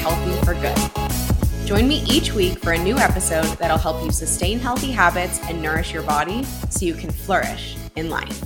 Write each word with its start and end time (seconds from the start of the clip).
healthy 0.00 0.32
for 0.44 0.54
good. 0.54 1.66
Join 1.66 1.86
me 1.86 2.02
each 2.08 2.32
week 2.32 2.58
for 2.58 2.72
a 2.72 2.78
new 2.82 2.96
episode 2.96 3.46
that'll 3.58 3.78
help 3.78 4.02
you 4.02 4.10
sustain 4.10 4.58
healthy 4.58 4.90
habits 4.90 5.38
and 5.44 5.62
nourish 5.62 5.92
your 5.92 6.02
body 6.02 6.42
so 6.68 6.84
you 6.84 6.94
can 6.94 7.10
flourish 7.10 7.76
in 7.96 8.10
life. 8.10 8.40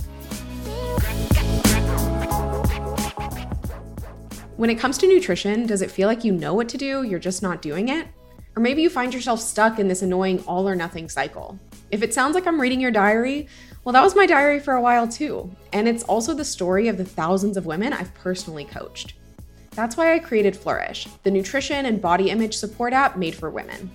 When 4.57 4.69
it 4.69 4.79
comes 4.79 4.97
to 4.99 5.07
nutrition, 5.07 5.65
does 5.65 5.81
it 5.81 5.89
feel 5.91 6.07
like 6.07 6.23
you 6.23 6.31
know 6.33 6.53
what 6.53 6.69
to 6.69 6.77
do, 6.77 7.03
you're 7.03 7.19
just 7.19 7.41
not 7.41 7.61
doing 7.61 7.89
it? 7.89 8.07
Or 8.55 8.61
maybe 8.61 8.81
you 8.81 8.89
find 8.89 9.13
yourself 9.13 9.41
stuck 9.41 9.79
in 9.79 9.87
this 9.87 10.01
annoying 10.01 10.43
all 10.47 10.67
or 10.67 10.75
nothing 10.75 11.09
cycle. 11.09 11.59
If 11.91 12.03
it 12.03 12.13
sounds 12.13 12.35
like 12.35 12.47
I'm 12.47 12.61
reading 12.61 12.79
your 12.79 12.91
diary, 12.91 13.47
well, 13.83 13.93
that 13.93 14.03
was 14.03 14.15
my 14.15 14.25
diary 14.25 14.59
for 14.59 14.73
a 14.73 14.81
while 14.81 15.07
too. 15.07 15.53
And 15.73 15.87
it's 15.87 16.03
also 16.03 16.33
the 16.33 16.45
story 16.45 16.87
of 16.87 16.97
the 16.97 17.05
thousands 17.05 17.57
of 17.57 17.65
women 17.65 17.91
I've 17.91 18.13
personally 18.13 18.65
coached. 18.65 19.15
That's 19.75 19.97
why 19.97 20.13
I 20.13 20.19
created 20.19 20.55
Flourish, 20.55 21.07
the 21.23 21.31
nutrition 21.31 21.85
and 21.85 22.01
body 22.01 22.29
image 22.29 22.55
support 22.55 22.93
app 22.93 23.17
made 23.17 23.35
for 23.35 23.49
women. 23.49 23.91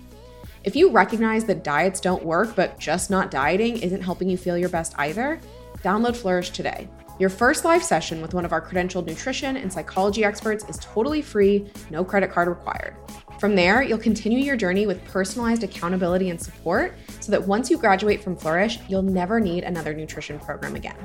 If 0.62 0.76
you 0.76 0.90
recognize 0.90 1.46
that 1.46 1.64
diets 1.64 2.00
don't 2.00 2.22
work, 2.22 2.54
but 2.54 2.78
just 2.78 3.10
not 3.10 3.30
dieting 3.30 3.78
isn't 3.78 4.02
helping 4.02 4.28
you 4.28 4.36
feel 4.36 4.58
your 4.58 4.68
best 4.68 4.94
either, 4.98 5.40
download 5.82 6.16
Flourish 6.16 6.50
today. 6.50 6.86
Your 7.18 7.30
first 7.30 7.64
live 7.64 7.82
session 7.82 8.20
with 8.20 8.34
one 8.34 8.44
of 8.44 8.52
our 8.52 8.60
credentialed 8.60 9.06
nutrition 9.06 9.56
and 9.56 9.72
psychology 9.72 10.22
experts 10.22 10.64
is 10.68 10.78
totally 10.78 11.22
free, 11.22 11.70
no 11.90 12.04
credit 12.04 12.30
card 12.30 12.48
required. 12.48 12.94
From 13.38 13.56
there, 13.56 13.82
you'll 13.82 13.96
continue 13.96 14.38
your 14.38 14.56
journey 14.56 14.86
with 14.86 15.02
personalized 15.06 15.62
accountability 15.62 16.28
and 16.28 16.40
support 16.40 16.94
so 17.20 17.32
that 17.32 17.46
once 17.46 17.70
you 17.70 17.78
graduate 17.78 18.22
from 18.22 18.36
Flourish, 18.36 18.78
you'll 18.86 19.02
never 19.02 19.40
need 19.40 19.64
another 19.64 19.94
nutrition 19.94 20.38
program 20.38 20.76
again. 20.76 20.96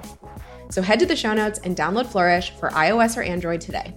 So 0.69 0.81
head 0.81 0.99
to 0.99 1.05
the 1.05 1.15
show 1.15 1.33
notes 1.33 1.59
and 1.63 1.77
download 1.77 2.07
Flourish 2.07 2.51
for 2.51 2.69
iOS 2.71 3.15
or 3.15 3.21
Android 3.21 3.61
today. 3.61 3.95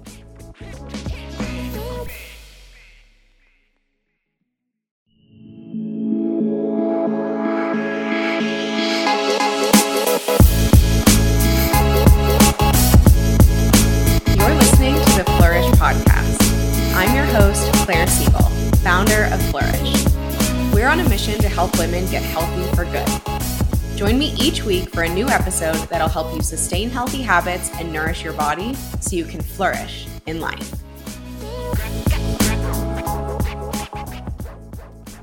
That'll 26.09 26.25
help 26.25 26.35
you 26.35 26.43
sustain 26.43 26.89
healthy 26.89 27.21
habits 27.21 27.71
and 27.75 27.93
nourish 27.93 28.25
your 28.25 28.33
body 28.33 28.73
so 29.01 29.15
you 29.15 29.25
can 29.25 29.43
flourish 29.43 30.07
in 30.27 30.41
life. 30.41 30.71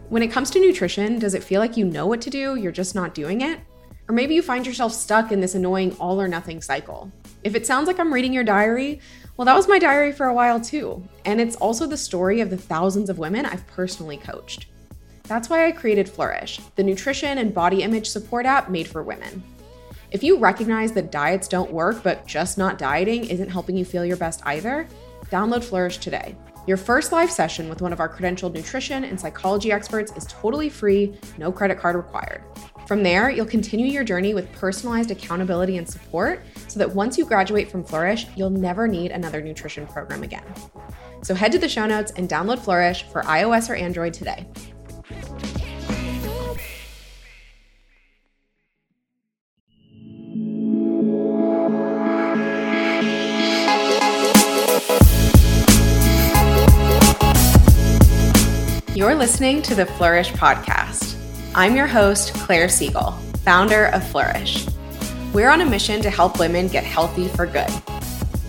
When 0.10 0.22
it 0.22 0.32
comes 0.32 0.52
to 0.52 0.60
nutrition, 0.60 1.18
does 1.18 1.34
it 1.34 1.44
feel 1.44 1.60
like 1.60 1.76
you 1.76 1.86
know 1.86 2.06
what 2.06 2.22
to 2.22 2.30
do, 2.30 2.56
you're 2.56 2.72
just 2.72 2.94
not 2.94 3.16
doing 3.16 3.42
it? 3.42 3.60
Or 4.08 4.14
maybe 4.14 4.36
you 4.36 4.44
find 4.44 4.66
yourself 4.68 4.94
stuck 4.94 5.32
in 5.32 5.42
this 5.42 5.56
annoying 5.56 5.96
all 6.00 6.22
or 6.22 6.28
nothing 6.28 6.62
cycle. 6.62 7.12
If 7.44 7.56
it 7.56 7.66
sounds 7.66 7.88
like 7.88 8.00
I'm 8.00 8.14
reading 8.14 8.32
your 8.32 8.44
diary, 8.44 9.00
well, 9.38 9.46
that 9.46 9.56
was 9.56 9.68
my 9.68 9.80
diary 9.80 10.12
for 10.12 10.28
a 10.28 10.34
while 10.34 10.62
too. 10.62 11.04
And 11.26 11.42
it's 11.42 11.56
also 11.56 11.88
the 11.88 11.98
story 11.98 12.42
of 12.42 12.52
the 12.52 12.58
thousands 12.58 13.10
of 13.10 13.18
women 13.18 13.48
I've 13.48 13.66
personally 13.66 14.18
coached. 14.18 14.68
That's 15.24 15.50
why 15.50 15.66
I 15.66 15.72
created 15.72 16.08
Flourish, 16.08 16.60
the 16.76 16.84
nutrition 16.84 17.40
and 17.40 17.52
body 17.52 17.82
image 17.82 18.08
support 18.08 18.46
app 18.46 18.70
made 18.70 18.88
for 18.88 19.02
women. 19.02 19.42
If 20.16 20.24
you 20.24 20.38
recognize 20.38 20.94
that 20.94 21.12
diets 21.12 21.46
don't 21.46 21.74
work, 21.74 22.02
but 22.02 22.26
just 22.26 22.58
not 22.58 22.78
dieting 22.78 23.26
isn't 23.26 23.50
helping 23.50 23.76
you 23.76 23.84
feel 23.84 24.06
your 24.06 24.16
best 24.16 24.40
either, 24.46 24.88
download 25.26 25.62
Flourish 25.62 25.98
today. 25.98 26.38
Your 26.68 26.78
first 26.78 27.12
live 27.12 27.30
session 27.30 27.68
with 27.68 27.82
one 27.82 27.92
of 27.92 28.00
our 28.00 28.08
credentialed 28.08 28.54
nutrition 28.54 29.04
and 29.04 29.20
psychology 29.20 29.74
experts 29.74 30.14
is 30.16 30.26
totally 30.28 30.70
free, 30.70 31.20
no 31.38 31.52
credit 31.52 31.78
card 31.78 31.98
required. 31.98 32.46
From 32.88 33.04
there, 33.04 33.30
you'll 33.30 33.46
continue 33.46 33.88
your 33.88 34.06
journey 34.06 34.34
with 34.34 34.50
personalized 34.54 35.12
accountability 35.12 35.76
and 35.76 35.90
support 35.90 36.44
so 36.70 36.80
that 36.80 36.96
once 36.96 37.18
you 37.18 37.26
graduate 37.26 37.70
from 37.70 37.84
Flourish, 37.84 38.26
you'll 38.38 38.50
never 38.50 38.88
need 38.88 39.12
another 39.12 39.42
nutrition 39.42 39.86
program 39.86 40.24
again. 40.24 40.46
So 41.24 41.36
head 41.36 41.52
to 41.52 41.60
the 41.60 41.68
show 41.68 41.88
notes 41.88 42.14
and 42.16 42.30
download 42.30 42.60
Flourish 42.60 43.04
for 43.04 43.22
iOS 43.24 43.70
or 43.70 43.76
Android 43.76 44.14
today. 44.14 44.48
Listening 59.26 59.60
to 59.60 59.74
the 59.74 59.88
Flourish 59.88 60.32
Podcast. 60.34 61.16
I'm 61.56 61.76
your 61.76 61.88
host, 61.88 62.32
Claire 62.36 62.70
Siegel, 62.70 63.14
founder 63.44 63.86
of 63.86 64.08
Flourish. 64.10 64.68
We're 65.34 65.50
on 65.50 65.62
a 65.62 65.66
mission 65.66 66.00
to 66.04 66.12
help 66.12 66.38
women 66.38 66.68
get 66.68 66.84
healthy 66.84 67.28
for 67.30 67.48
good. 67.48 67.72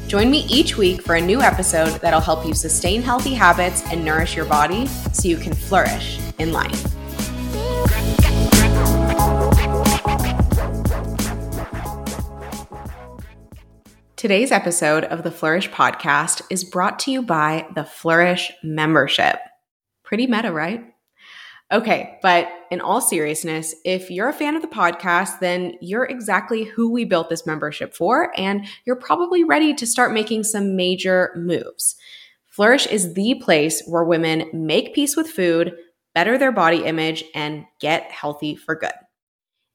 Join 0.06 0.30
me 0.30 0.40
each 0.50 0.76
week 0.76 1.00
for 1.00 1.14
a 1.14 1.20
new 1.20 1.40
episode 1.40 1.98
that'll 2.02 2.20
help 2.20 2.44
you 2.44 2.52
sustain 2.52 3.00
healthy 3.00 3.32
habits 3.32 3.82
and 3.90 4.04
nourish 4.04 4.36
your 4.36 4.44
body 4.44 4.86
so 5.14 5.28
you 5.28 5.38
can 5.38 5.54
flourish 5.54 6.20
in 6.38 6.52
life. 6.52 6.84
Today's 14.16 14.52
episode 14.52 15.04
of 15.04 15.22
the 15.22 15.30
Flourish 15.30 15.70
podcast 15.70 16.42
is 16.50 16.64
brought 16.64 16.98
to 16.98 17.10
you 17.10 17.22
by 17.22 17.66
the 17.74 17.84
Flourish 17.84 18.52
membership. 18.62 19.38
Pretty 20.06 20.26
meta, 20.26 20.50
right? 20.50 20.82
Okay, 21.72 22.20
but 22.22 22.48
in 22.70 22.80
all 22.80 23.00
seriousness, 23.00 23.74
if 23.84 24.08
you're 24.08 24.28
a 24.28 24.32
fan 24.32 24.54
of 24.54 24.62
the 24.62 24.68
podcast, 24.68 25.40
then 25.40 25.74
you're 25.80 26.04
exactly 26.04 26.62
who 26.62 26.92
we 26.92 27.04
built 27.04 27.28
this 27.28 27.44
membership 27.44 27.92
for, 27.92 28.32
and 28.38 28.66
you're 28.84 28.94
probably 28.94 29.42
ready 29.42 29.74
to 29.74 29.86
start 29.86 30.12
making 30.12 30.44
some 30.44 30.76
major 30.76 31.32
moves. 31.34 31.96
Flourish 32.46 32.86
is 32.86 33.14
the 33.14 33.34
place 33.34 33.82
where 33.86 34.04
women 34.04 34.48
make 34.52 34.94
peace 34.94 35.16
with 35.16 35.28
food, 35.28 35.74
better 36.14 36.38
their 36.38 36.52
body 36.52 36.84
image, 36.84 37.24
and 37.34 37.66
get 37.80 38.12
healthy 38.12 38.54
for 38.54 38.76
good. 38.76 38.92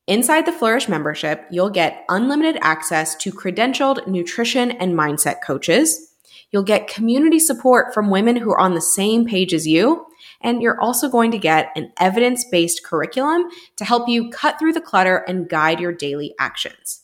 Inside 0.08 0.46
the 0.46 0.54
Flourish 0.54 0.88
membership, 0.88 1.46
you'll 1.52 1.70
get 1.70 2.06
unlimited 2.08 2.58
access 2.62 3.16
to 3.18 3.32
credentialed 3.32 4.08
nutrition 4.08 4.72
and 4.72 4.94
mindset 4.94 5.42
coaches. 5.46 6.11
You'll 6.52 6.64
get 6.64 6.88
community 6.88 7.40
support 7.40 7.94
from 7.94 8.10
women 8.10 8.36
who 8.36 8.52
are 8.52 8.60
on 8.60 8.74
the 8.74 8.82
same 8.82 9.26
page 9.26 9.54
as 9.54 9.68
you 9.68 10.06
and 10.42 10.62
you're 10.62 10.80
also 10.80 11.10
going 11.10 11.32
to 11.32 11.38
get 11.38 11.72
an 11.76 11.92
evidence 12.00 12.46
based 12.46 12.84
curriculum 12.84 13.48
to 13.78 13.86
help 13.86 14.08
you 14.08 14.30
cut 14.30 14.58
through 14.60 14.74
the 14.74 14.82
clutter 14.82 15.18
and 15.28 15.50
guide 15.50 15.80
your 15.80 15.92
daily 15.92 16.34
actions. 16.40 17.02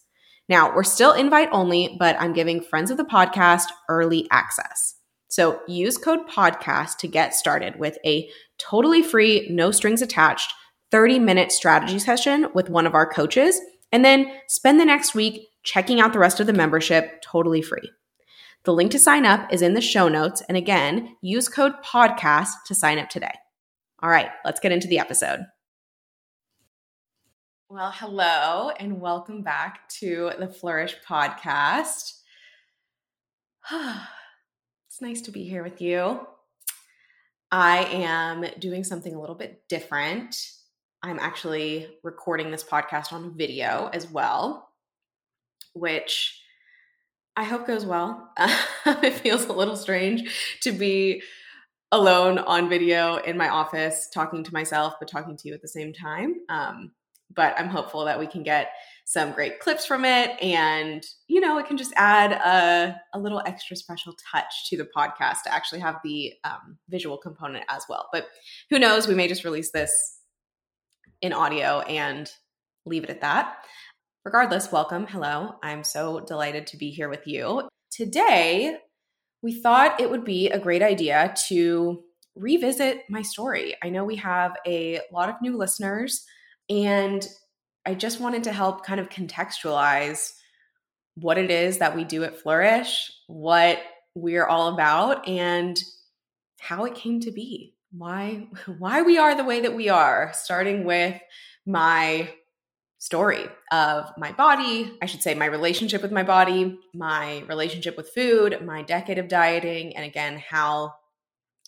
Now, 0.49 0.73
we're 0.73 0.83
still 0.83 1.13
invite 1.13 1.49
only, 1.51 1.95
but 1.99 2.15
I'm 2.19 2.33
giving 2.33 2.61
friends 2.61 2.89
of 2.89 2.97
the 2.97 3.03
podcast 3.03 3.65
early 3.89 4.27
access. 4.31 4.95
So 5.27 5.59
use 5.67 5.97
code 5.97 6.27
podcast 6.27 6.97
to 6.99 7.07
get 7.07 7.35
started 7.35 7.77
with 7.77 7.97
a 8.05 8.29
totally 8.57 9.03
free, 9.03 9.47
no 9.49 9.71
strings 9.71 10.01
attached 10.01 10.53
30 10.91 11.19
minute 11.19 11.51
strategy 11.51 11.99
session 11.99 12.47
with 12.53 12.69
one 12.69 12.87
of 12.87 12.95
our 12.95 13.05
coaches, 13.05 13.59
and 13.91 14.05
then 14.05 14.31
spend 14.47 14.79
the 14.79 14.85
next 14.85 15.13
week 15.13 15.47
checking 15.63 15.99
out 15.99 16.13
the 16.13 16.19
rest 16.19 16.39
of 16.39 16.47
the 16.47 16.53
membership 16.53 17.21
totally 17.21 17.61
free. 17.61 17.91
The 18.67 18.73
link 18.73 18.91
to 18.91 18.99
sign 18.99 19.25
up 19.25 19.53
is 19.53 19.61
in 19.61 19.75
the 19.75 19.81
show 19.81 20.09
notes. 20.09 20.43
And 20.49 20.57
again, 20.57 21.15
use 21.21 21.47
code 21.47 21.71
podcast 21.85 22.49
to 22.65 22.75
sign 22.75 22.99
up 22.99 23.07
today. 23.07 23.31
All 24.03 24.09
right, 24.09 24.27
let's 24.43 24.59
get 24.59 24.73
into 24.73 24.89
the 24.89 24.99
episode. 24.99 25.45
Well, 27.69 27.93
hello, 27.95 28.71
and 28.71 28.99
welcome 28.99 29.41
back 29.41 29.87
to 30.01 30.31
the 30.37 30.49
Flourish 30.49 30.97
podcast. 31.07 32.11
it's 33.71 34.99
nice 34.99 35.21
to 35.21 35.31
be 35.31 35.45
here 35.45 35.63
with 35.63 35.81
you. 35.81 36.27
I 37.49 37.85
am 37.85 38.47
doing 38.59 38.83
something 38.83 39.15
a 39.15 39.21
little 39.21 39.37
bit 39.37 39.63
different. 39.69 40.35
I'm 41.01 41.19
actually 41.19 41.87
recording 42.03 42.51
this 42.51 42.65
podcast 42.65 43.13
on 43.13 43.37
video 43.37 43.89
as 43.93 44.11
well, 44.11 44.67
which 45.73 46.41
I 47.37 47.43
hope 47.43 47.67
goes 47.67 47.85
well. 47.85 48.31
it 48.85 49.13
feels 49.13 49.45
a 49.45 49.53
little 49.53 49.77
strange 49.77 50.57
to 50.61 50.71
be 50.71 51.21
alone 51.91 52.39
on 52.39 52.67
video 52.67 53.17
in 53.17 53.37
my 53.37 53.47
office 53.47 54.09
talking 54.11 54.43
to 54.43 54.53
myself, 54.53 54.95
but 54.99 55.07
talking 55.07 55.37
to 55.37 55.47
you 55.47 55.53
at 55.53 55.61
the 55.61 55.67
same 55.67 55.93
time. 55.93 56.33
Um, 56.49 56.91
but 57.35 57.53
I'm 57.59 57.67
hopeful 57.67 58.05
that 58.05 58.17
we 58.17 58.25
can 58.25 58.41
get 58.41 58.71
some 59.05 59.33
great 59.33 59.59
clips 59.59 59.85
from 59.85 60.03
it 60.03 60.31
and 60.41 61.05
you 61.27 61.39
know 61.39 61.57
it 61.57 61.65
can 61.65 61.77
just 61.77 61.93
add 61.95 62.31
a, 62.33 62.99
a 63.13 63.19
little 63.19 63.41
extra 63.45 63.75
special 63.75 64.13
touch 64.31 64.69
to 64.69 64.75
the 64.75 64.87
podcast 64.95 65.43
to 65.43 65.53
actually 65.53 65.79
have 65.79 65.97
the 66.03 66.33
um, 66.43 66.77
visual 66.89 67.17
component 67.17 67.63
as 67.69 67.83
well 67.87 68.09
but 68.11 68.27
who 68.69 68.77
knows 68.77 69.07
we 69.07 69.15
may 69.15 69.27
just 69.27 69.45
release 69.45 69.71
this 69.71 70.19
in 71.21 71.31
audio 71.31 71.79
and 71.81 72.31
leave 72.85 73.03
it 73.03 73.09
at 73.09 73.21
that 73.21 73.59
Regardless, 74.27 74.73
welcome. 74.73 75.07
Hello. 75.07 75.53
I'm 75.63 75.85
so 75.85 76.19
delighted 76.19 76.67
to 76.67 76.77
be 76.77 76.89
here 76.89 77.07
with 77.07 77.25
you. 77.25 77.69
Today, 77.89 78.75
we 79.41 79.53
thought 79.53 80.01
it 80.01 80.11
would 80.11 80.25
be 80.25 80.49
a 80.49 80.59
great 80.59 80.81
idea 80.81 81.33
to 81.47 82.03
revisit 82.35 83.03
my 83.09 83.21
story. 83.21 83.77
I 83.81 83.89
know 83.89 84.03
we 84.03 84.17
have 84.17 84.57
a 84.67 84.99
lot 85.13 85.29
of 85.29 85.35
new 85.41 85.55
listeners, 85.55 86.25
and 86.69 87.25
I 87.85 87.93
just 87.93 88.19
wanted 88.19 88.43
to 88.43 88.51
help 88.51 88.85
kind 88.85 88.99
of 88.99 89.07
contextualize 89.07 90.33
what 91.15 91.37
it 91.37 91.49
is 91.49 91.77
that 91.77 91.95
we 91.95 92.03
do 92.03 92.25
at 92.25 92.37
Flourish, 92.37 93.09
what 93.27 93.79
we're 94.13 94.45
all 94.45 94.73
about, 94.73 95.25
and 95.25 95.81
how 96.59 96.83
it 96.83 96.95
came 96.95 97.21
to 97.21 97.31
be. 97.31 97.75
Why 97.93 98.49
why 98.77 99.03
we 99.03 99.19
are 99.19 99.35
the 99.35 99.45
way 99.45 99.61
that 99.61 99.73
we 99.77 99.87
are, 99.87 100.31
starting 100.33 100.83
with 100.83 101.17
my 101.65 102.29
story 102.99 103.47
of 103.71 104.11
my 104.17 104.31
body, 104.31 104.97
I 105.01 105.05
should 105.05 105.21
say 105.21 105.35
my 105.35 105.45
relationship 105.45 106.01
with 106.01 106.11
my 106.11 106.23
body, 106.23 106.79
my 106.93 107.43
relationship 107.47 107.95
with 107.95 108.09
food, 108.09 108.65
my 108.65 108.81
decade 108.81 109.19
of 109.19 109.27
dieting, 109.27 109.95
and 109.95 110.05
again 110.05 110.41
how 110.49 110.93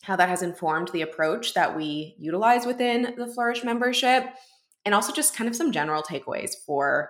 how 0.02 0.16
that 0.16 0.30
has 0.30 0.42
informed 0.42 0.88
the 0.90 1.02
approach 1.02 1.54
that 1.54 1.76
we 1.76 2.16
utilize 2.18 2.66
within 2.66 3.16
the 3.18 3.28
Flourish 3.28 3.66
membership 3.66 4.24
and 4.86 4.96
also 4.96 5.12
just 5.12 5.36
kind 5.36 5.50
of 5.50 5.56
some 5.56 5.72
general 5.72 6.02
takeaways 6.02 6.54
for 6.66 7.10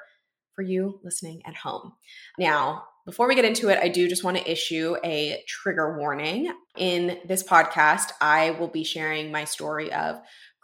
for 0.56 0.64
you 0.64 1.00
listening 1.04 1.42
at 1.46 1.56
home. 1.56 1.94
Now, 2.38 2.84
before 3.06 3.28
we 3.28 3.36
get 3.36 3.46
into 3.46 3.70
it, 3.70 3.80
I 3.82 3.88
do 3.88 4.10
just 4.10 4.24
want 4.24 4.38
to 4.38 4.52
issue 4.52 4.96
a 5.04 5.42
trigger 5.48 5.98
warning. 5.98 6.54
In 6.78 7.18
this 7.26 7.44
podcast, 7.44 8.12
I 8.20 8.52
will 8.52 8.68
be 8.68 8.84
sharing 8.84 9.32
my 9.32 9.46
story 9.46 9.92
of 9.94 10.20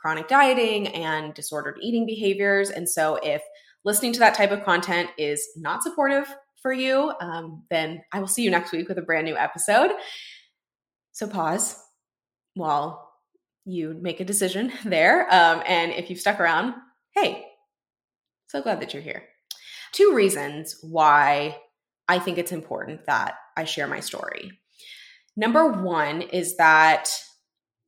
chronic 0.05 0.27
dieting 0.27 0.87
and 0.89 1.33
disordered 1.33 1.79
eating 1.81 2.05
behaviors. 2.05 2.69
And 2.69 2.87
so, 2.87 3.15
if 3.23 3.41
listening 3.85 4.13
to 4.13 4.19
that 4.19 4.35
type 4.35 4.51
of 4.51 4.63
content 4.63 5.09
is 5.17 5.43
not 5.57 5.81
supportive 5.81 6.27
for 6.61 6.71
you, 6.71 7.11
um, 7.21 7.63
then 7.71 8.03
I 8.11 8.19
will 8.19 8.27
see 8.27 8.43
you 8.43 8.51
next 8.51 8.71
week 8.71 8.87
with 8.87 8.99
a 8.99 9.01
brand 9.01 9.25
new 9.25 9.35
episode. 9.35 9.89
So, 11.11 11.25
pause 11.25 11.81
while 12.53 13.13
you 13.65 13.97
make 13.99 14.19
a 14.19 14.25
decision 14.25 14.71
there. 14.85 15.23
Um, 15.33 15.63
and 15.65 15.91
if 15.91 16.11
you've 16.11 16.19
stuck 16.19 16.39
around, 16.39 16.75
hey, 17.15 17.43
so 18.45 18.61
glad 18.61 18.81
that 18.81 18.93
you're 18.93 19.01
here. 19.01 19.23
Two 19.91 20.13
reasons 20.13 20.77
why 20.83 21.57
I 22.07 22.19
think 22.19 22.37
it's 22.37 22.51
important 22.51 23.07
that 23.07 23.37
I 23.57 23.63
share 23.63 23.87
my 23.87 24.01
story. 24.01 24.51
Number 25.35 25.67
one 25.67 26.21
is 26.21 26.57
that 26.57 27.09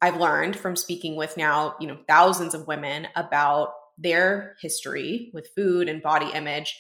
I've 0.02 0.18
learned 0.18 0.56
from 0.56 0.76
speaking 0.76 1.16
with 1.16 1.38
now, 1.38 1.76
you 1.80 1.88
know, 1.88 1.98
thousands 2.08 2.54
of 2.54 2.68
women 2.68 3.08
about 3.16 3.74
their 3.98 4.56
history 4.62 5.32
with 5.34 5.50
food 5.56 5.90
and 5.90 6.02
body 6.02 6.30
image. 6.34 6.80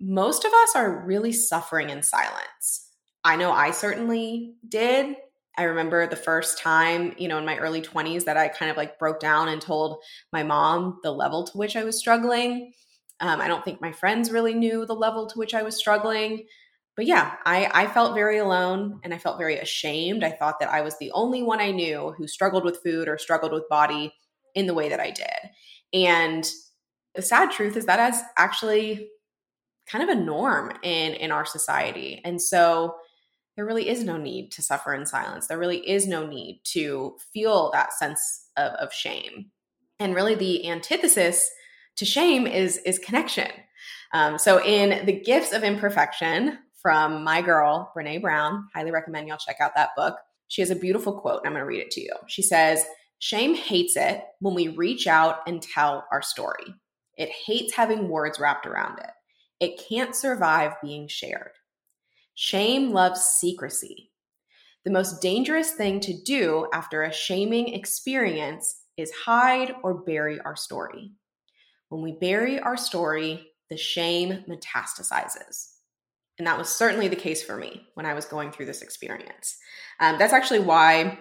Most 0.00 0.44
of 0.44 0.52
us 0.52 0.76
are 0.76 1.04
really 1.06 1.32
suffering 1.32 1.90
in 1.90 2.02
silence. 2.02 2.90
I 3.24 3.36
know 3.36 3.52
I 3.52 3.70
certainly 3.70 4.54
did. 4.68 5.16
I 5.56 5.62
remember 5.64 6.06
the 6.06 6.16
first 6.16 6.58
time, 6.58 7.14
you 7.16 7.28
know, 7.28 7.38
in 7.38 7.46
my 7.46 7.56
early 7.58 7.80
20s 7.80 8.24
that 8.24 8.36
I 8.36 8.48
kind 8.48 8.70
of 8.70 8.76
like 8.76 8.98
broke 8.98 9.20
down 9.20 9.48
and 9.48 9.62
told 9.62 10.02
my 10.32 10.42
mom 10.42 10.98
the 11.02 11.12
level 11.12 11.44
to 11.44 11.56
which 11.56 11.76
I 11.76 11.84
was 11.84 11.98
struggling. 11.98 12.72
Um, 13.20 13.40
I 13.40 13.48
don't 13.48 13.64
think 13.64 13.80
my 13.80 13.92
friends 13.92 14.30
really 14.30 14.52
knew 14.52 14.84
the 14.84 14.94
level 14.94 15.26
to 15.28 15.38
which 15.38 15.54
I 15.54 15.62
was 15.62 15.76
struggling 15.76 16.44
but 16.96 17.06
yeah, 17.06 17.34
I, 17.44 17.68
I 17.74 17.86
felt 17.88 18.14
very 18.14 18.38
alone 18.38 19.00
and 19.02 19.12
I 19.12 19.18
felt 19.18 19.38
very 19.38 19.58
ashamed. 19.58 20.22
I 20.22 20.30
thought 20.30 20.60
that 20.60 20.70
I 20.70 20.80
was 20.80 20.96
the 20.98 21.10
only 21.12 21.42
one 21.42 21.60
I 21.60 21.72
knew 21.72 22.14
who 22.16 22.28
struggled 22.28 22.64
with 22.64 22.82
food 22.82 23.08
or 23.08 23.18
struggled 23.18 23.52
with 23.52 23.68
body 23.68 24.14
in 24.54 24.66
the 24.66 24.74
way 24.74 24.88
that 24.88 25.00
I 25.00 25.10
did. 25.10 25.50
And 25.92 26.48
the 27.14 27.22
sad 27.22 27.50
truth 27.50 27.76
is 27.76 27.86
that 27.86 28.12
is 28.12 28.20
actually 28.38 29.08
kind 29.86 30.08
of 30.08 30.16
a 30.16 30.20
norm 30.20 30.72
in 30.82 31.14
in 31.14 31.30
our 31.30 31.44
society. 31.44 32.20
And 32.24 32.40
so 32.40 32.96
there 33.56 33.66
really 33.66 33.88
is 33.88 34.04
no 34.04 34.16
need 34.16 34.50
to 34.52 34.62
suffer 34.62 34.94
in 34.94 35.06
silence. 35.06 35.46
There 35.46 35.58
really 35.58 35.88
is 35.88 36.06
no 36.06 36.26
need 36.26 36.60
to 36.64 37.16
feel 37.32 37.70
that 37.72 37.92
sense 37.92 38.48
of, 38.56 38.72
of 38.72 38.92
shame. 38.92 39.46
And 40.00 40.14
really 40.14 40.34
the 40.34 40.68
antithesis 40.68 41.48
to 41.96 42.04
shame 42.04 42.46
is 42.46 42.78
is 42.78 42.98
connection. 42.98 43.50
Um, 44.12 44.38
so 44.38 44.62
in 44.62 45.04
the 45.06 45.12
gifts 45.12 45.52
of 45.52 45.64
imperfection 45.64 46.58
from 46.84 47.24
my 47.24 47.40
girl, 47.40 47.90
Brene 47.96 48.20
Brown. 48.20 48.68
Highly 48.74 48.90
recommend 48.90 49.26
y'all 49.26 49.38
check 49.38 49.56
out 49.58 49.74
that 49.74 49.96
book. 49.96 50.18
She 50.48 50.60
has 50.60 50.68
a 50.70 50.76
beautiful 50.76 51.18
quote, 51.18 51.38
and 51.38 51.46
I'm 51.46 51.52
going 51.54 51.62
to 51.62 51.66
read 51.66 51.80
it 51.80 51.90
to 51.92 52.02
you. 52.02 52.12
She 52.28 52.42
says, 52.42 52.84
Shame 53.20 53.54
hates 53.54 53.96
it 53.96 54.22
when 54.40 54.52
we 54.52 54.68
reach 54.68 55.06
out 55.06 55.38
and 55.46 55.62
tell 55.62 56.04
our 56.12 56.20
story. 56.20 56.74
It 57.16 57.30
hates 57.30 57.72
having 57.72 58.10
words 58.10 58.38
wrapped 58.38 58.66
around 58.66 58.98
it. 58.98 59.10
It 59.60 59.82
can't 59.88 60.14
survive 60.14 60.72
being 60.82 61.08
shared. 61.08 61.52
Shame 62.34 62.90
loves 62.90 63.22
secrecy. 63.22 64.10
The 64.84 64.90
most 64.90 65.22
dangerous 65.22 65.72
thing 65.72 66.00
to 66.00 66.22
do 66.22 66.68
after 66.74 67.02
a 67.02 67.14
shaming 67.14 67.72
experience 67.72 68.82
is 68.98 69.10
hide 69.24 69.74
or 69.82 70.02
bury 70.02 70.38
our 70.40 70.54
story. 70.54 71.12
When 71.88 72.02
we 72.02 72.12
bury 72.12 72.60
our 72.60 72.76
story, 72.76 73.46
the 73.70 73.78
shame 73.78 74.44
metastasizes. 74.46 75.73
And 76.38 76.46
that 76.46 76.58
was 76.58 76.68
certainly 76.68 77.08
the 77.08 77.16
case 77.16 77.42
for 77.42 77.56
me 77.56 77.86
when 77.94 78.06
I 78.06 78.14
was 78.14 78.24
going 78.24 78.50
through 78.50 78.66
this 78.66 78.82
experience. 78.82 79.56
Um, 80.00 80.18
that's 80.18 80.32
actually 80.32 80.60
why 80.60 81.18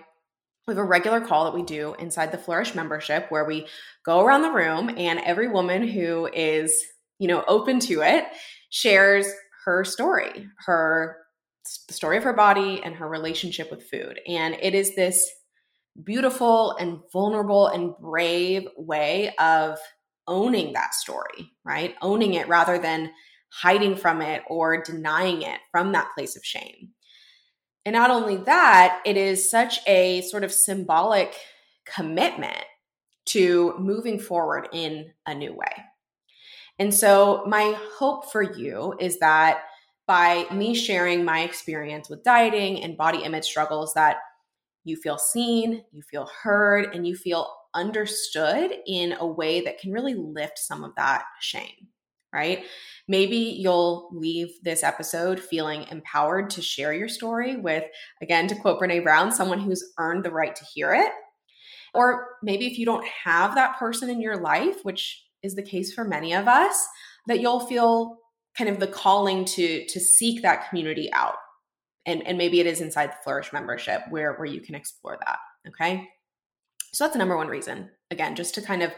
we 0.67 0.71
have 0.71 0.79
a 0.79 0.83
regular 0.83 1.21
call 1.21 1.45
that 1.45 1.53
we 1.53 1.63
do 1.63 1.93
inside 1.99 2.31
the 2.31 2.37
Flourish 2.37 2.73
membership 2.73 3.27
where 3.29 3.45
we 3.45 3.67
go 4.05 4.21
around 4.21 4.41
the 4.41 4.51
room 4.51 4.89
and 4.97 5.19
every 5.19 5.49
woman 5.49 5.87
who 5.87 6.27
is, 6.33 6.83
you 7.19 7.27
know, 7.27 7.43
open 7.47 7.79
to 7.81 8.01
it 8.01 8.25
shares 8.69 9.27
her 9.65 9.83
story, 9.83 10.47
her 10.65 11.17
the 11.87 11.93
story 11.93 12.17
of 12.17 12.23
her 12.23 12.33
body 12.33 12.81
and 12.83 12.95
her 12.95 13.07
relationship 13.07 13.71
with 13.71 13.89
food. 13.89 14.19
And 14.27 14.57
it 14.61 14.73
is 14.73 14.95
this 14.95 15.29
beautiful 16.03 16.75
and 16.77 16.99
vulnerable 17.11 17.67
and 17.67 17.93
brave 18.01 18.67
way 18.77 19.33
of 19.37 19.77
owning 20.27 20.73
that 20.73 20.93
story, 20.93 21.51
right? 21.63 21.95
Owning 22.01 22.33
it 22.33 22.47
rather 22.47 22.77
than 22.77 23.11
hiding 23.53 23.95
from 23.95 24.21
it 24.21 24.41
or 24.47 24.81
denying 24.81 25.43
it 25.43 25.59
from 25.71 25.91
that 25.91 26.09
place 26.15 26.35
of 26.35 26.43
shame. 26.43 26.89
And 27.85 27.93
not 27.93 28.09
only 28.09 28.37
that, 28.37 29.01
it 29.05 29.15
is 29.15 29.49
such 29.49 29.79
a 29.87 30.21
sort 30.21 30.43
of 30.43 30.51
symbolic 30.51 31.35
commitment 31.85 32.65
to 33.25 33.75
moving 33.77 34.19
forward 34.19 34.69
in 34.73 35.11
a 35.27 35.35
new 35.35 35.53
way. 35.53 35.85
And 36.79 36.93
so, 36.93 37.43
my 37.45 37.77
hope 37.97 38.31
for 38.31 38.41
you 38.41 38.95
is 38.99 39.19
that 39.19 39.63
by 40.07 40.45
me 40.51 40.73
sharing 40.73 41.23
my 41.23 41.41
experience 41.41 42.09
with 42.09 42.23
dieting 42.23 42.83
and 42.83 42.97
body 42.97 43.23
image 43.23 43.45
struggles, 43.45 43.93
that 43.93 44.17
you 44.83 44.95
feel 44.95 45.17
seen, 45.17 45.83
you 45.91 46.01
feel 46.01 46.27
heard, 46.41 46.95
and 46.95 47.05
you 47.05 47.15
feel 47.15 47.53
understood 47.75 48.71
in 48.87 49.13
a 49.19 49.27
way 49.27 49.61
that 49.61 49.77
can 49.77 49.91
really 49.91 50.15
lift 50.15 50.57
some 50.57 50.83
of 50.83 50.95
that 50.95 51.23
shame 51.39 51.87
right? 52.33 52.65
Maybe 53.07 53.35
you'll 53.35 54.09
leave 54.13 54.49
this 54.63 54.83
episode 54.83 55.39
feeling 55.39 55.85
empowered 55.91 56.49
to 56.51 56.61
share 56.61 56.93
your 56.93 57.09
story 57.09 57.57
with, 57.57 57.83
again, 58.21 58.47
to 58.47 58.55
quote 58.55 58.79
Brene 58.79 59.03
Brown, 59.03 59.31
someone 59.31 59.59
who's 59.59 59.93
earned 59.97 60.23
the 60.23 60.31
right 60.31 60.55
to 60.55 60.65
hear 60.65 60.93
it. 60.93 61.11
Or 61.93 62.37
maybe 62.41 62.65
if 62.65 62.79
you 62.79 62.85
don't 62.85 63.05
have 63.07 63.55
that 63.55 63.77
person 63.77 64.09
in 64.09 64.21
your 64.21 64.37
life, 64.37 64.77
which 64.83 65.25
is 65.43 65.55
the 65.55 65.61
case 65.61 65.93
for 65.93 66.05
many 66.05 66.33
of 66.33 66.47
us, 66.47 66.87
that 67.27 67.39
you'll 67.39 67.59
feel 67.59 68.17
kind 68.57 68.69
of 68.69 68.79
the 68.79 68.87
calling 68.87 69.45
to 69.45 69.85
to 69.87 69.99
seek 69.99 70.41
that 70.41 70.69
community 70.69 71.11
out. 71.13 71.35
And, 72.05 72.25
and 72.25 72.37
maybe 72.37 72.59
it 72.59 72.65
is 72.65 72.81
inside 72.81 73.11
the 73.11 73.23
Flourish 73.23 73.53
membership 73.53 74.01
where, 74.09 74.33
where 74.33 74.45
you 74.45 74.61
can 74.61 74.75
explore 74.75 75.17
that. 75.25 75.39
Okay. 75.67 76.09
So 76.93 77.03
that's 77.03 77.13
the 77.13 77.19
number 77.19 77.37
one 77.37 77.47
reason. 77.47 77.89
Again, 78.11 78.35
just 78.35 78.55
to 78.55 78.61
kind 78.61 78.83
of 78.83 78.91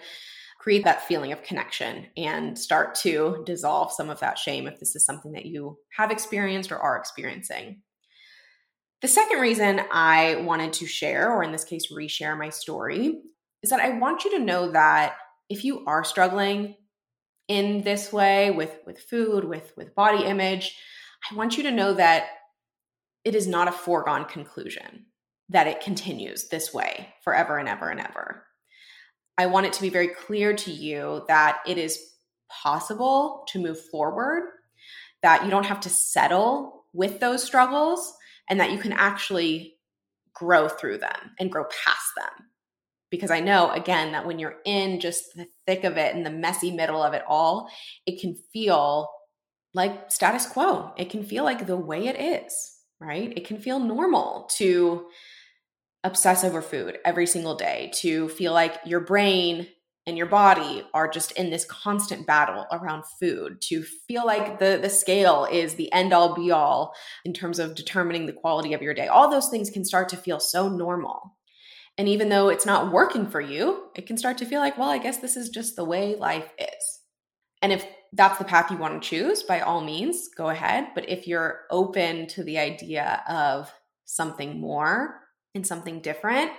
create 0.66 0.84
that 0.84 1.08
feeling 1.08 1.32
of 1.32 1.44
connection 1.44 2.08
and 2.18 2.58
start 2.58 2.96
to 2.96 3.44
dissolve 3.46 3.92
some 3.92 4.10
of 4.10 4.20
that 4.20 4.36
shame 4.36 4.66
if 4.66 4.80
this 4.80 4.96
is 4.96 5.06
something 5.06 5.32
that 5.32 5.46
you 5.46 5.78
have 5.96 6.10
experienced 6.10 6.72
or 6.72 6.80
are 6.80 6.98
experiencing. 6.98 7.84
The 9.04 9.08
second 9.08 9.42
reason 9.42 9.82
I 9.92 10.38
wanted 10.38 10.74
to 10.74 10.88
share, 10.88 11.32
or 11.32 11.44
in 11.44 11.52
this 11.52 11.66
case, 11.66 11.94
reshare 11.94 12.36
my 12.36 12.50
story, 12.50 13.22
is 13.62 13.70
that 13.70 13.80
I 13.80 14.00
want 14.00 14.24
you 14.24 14.40
to 14.40 14.44
know 14.44 14.72
that 14.72 15.18
if 15.50 15.64
you 15.64 15.86
are 15.86 16.04
struggling 16.04 16.78
in 17.48 17.84
this 17.84 18.12
way 18.12 18.50
with, 18.50 18.80
with 18.88 18.98
food, 18.98 19.46
with, 19.46 19.72
with 19.78 19.94
body 19.94 20.26
image, 20.26 20.76
I 21.30 21.36
want 21.36 21.58
you 21.58 21.64
to 21.66 21.72
know 21.72 21.94
that 21.94 22.26
it 23.24 23.36
is 23.36 23.46
not 23.46 23.68
a 23.68 23.72
foregone 23.72 24.26
conclusion 24.26 25.06
that 25.50 25.68
it 25.68 25.82
continues 25.82 26.50
this 26.50 26.74
way 26.74 27.14
forever 27.24 27.60
and 27.60 27.70
ever 27.70 27.90
and 27.92 28.00
ever. 28.00 28.46
I 29.38 29.48
want 29.48 29.66
it 29.66 29.74
to 29.74 29.82
be 29.82 29.90
very 29.90 30.08
clear 30.08 30.54
to 30.56 30.72
you 30.72 31.24
that 31.28 31.60
it 31.68 31.78
is 31.78 32.00
possible 32.50 33.46
to 33.50 33.60
move 33.60 33.80
forward, 33.92 34.50
that 35.22 35.44
you 35.44 35.50
don't 35.52 35.66
have 35.66 35.82
to 35.82 35.90
settle 35.90 36.86
with 36.94 37.20
those 37.20 37.44
struggles, 37.44 38.14
and 38.50 38.60
that 38.60 38.72
you 38.72 38.78
can 38.78 38.94
actually 38.94 39.76
grow 40.34 40.68
through 40.70 41.00
them 41.00 41.32
and 41.40 41.52
grow 41.52 41.66
past 41.66 42.08
them. 42.16 42.48
Because 43.10 43.32
I 43.32 43.40
know, 43.40 43.72
again, 43.72 44.12
that 44.12 44.26
when 44.26 44.40
you're 44.40 44.58
in 44.66 45.00
just 45.00 45.36
the 45.36 45.48
thick 45.66 45.84
of 45.84 45.98
it 45.98 46.16
and 46.16 46.26
the 46.26 46.30
messy 46.32 46.72
middle 46.72 47.02
of 47.02 47.14
it 47.14 47.24
all, 47.28 47.70
it 48.06 48.20
can 48.20 48.36
feel 48.52 49.10
like 49.74 50.12
status 50.12 50.46
quo. 50.46 50.94
It 50.98 51.10
can 51.10 51.24
feel 51.24 51.44
like 51.44 51.66
the 51.66 51.78
way 51.78 52.08
it 52.08 52.20
is. 52.20 52.74
right? 53.00 53.34
It 53.36 53.46
can 53.46 53.60
feel 53.60 53.80
normal 53.80 54.50
to 54.58 55.08
obsess 56.06 56.44
over 56.44 56.62
food 56.62 57.00
every 57.04 57.28
single 57.28 57.56
day, 57.56 57.92
to 57.96 58.30
feel 58.30 58.54
like 58.54 58.80
your 58.86 59.02
brain 59.02 59.68
and 60.08 60.18
your 60.18 60.28
body 60.28 60.84
are 60.94 61.10
just 61.10 61.32
in 61.32 61.50
this 61.50 61.66
constant 61.66 62.28
battle 62.28 62.68
around 62.72 63.04
food 63.20 63.60
to 63.60 63.84
feel 64.08 64.26
like 64.26 64.60
the 64.60 64.78
the 64.82 64.90
scale 64.90 65.48
is 65.52 65.76
the 65.76 65.92
end 65.92 66.14
all 66.14 66.36
be 66.36 66.52
all 66.52 66.94
in 67.26 67.34
terms 67.34 67.58
of 67.58 67.76
determining 67.76 68.28
the 68.28 68.34
quality 68.34 68.74
of 68.74 68.84
your 68.84 68.94
day. 68.94 69.08
All 69.08 69.30
those 69.30 69.50
things 69.50 69.72
can 69.72 69.84
start 69.84 70.10
to 70.10 70.18
feel 70.18 70.40
so 70.40 70.70
normal. 70.70 71.36
And 71.98 72.08
even 72.08 72.30
though 72.30 72.50
it's 72.50 72.66
not 72.66 72.92
working 72.92 73.28
for 73.28 73.42
you 73.42 73.86
it 73.96 74.06
can 74.06 74.18
start 74.18 74.38
to 74.38 74.46
feel 74.46 74.60
like 74.60 74.78
well 74.78 74.90
i 74.90 74.98
guess 74.98 75.18
this 75.18 75.36
is 75.36 75.50
just 75.50 75.76
the 75.76 75.86
way 75.86 76.16
life 76.16 76.52
is. 76.60 77.00
And 77.64 77.72
if 77.74 77.86
that's 78.14 78.38
the 78.38 78.46
path 78.46 78.70
you 78.70 78.78
want 78.78 79.02
to 79.02 79.10
choose 79.10 79.42
by 79.42 79.62
all 79.62 79.82
means 79.82 80.30
go 80.38 80.50
ahead. 80.50 80.90
But 80.94 81.10
if 81.10 81.26
you're 81.26 81.62
open 81.72 82.28
to 82.28 82.44
the 82.44 82.60
idea 82.60 83.24
of 83.28 83.74
something 84.06 84.62
more 84.62 85.25
and 85.56 85.66
something 85.66 86.02
different 86.02 86.52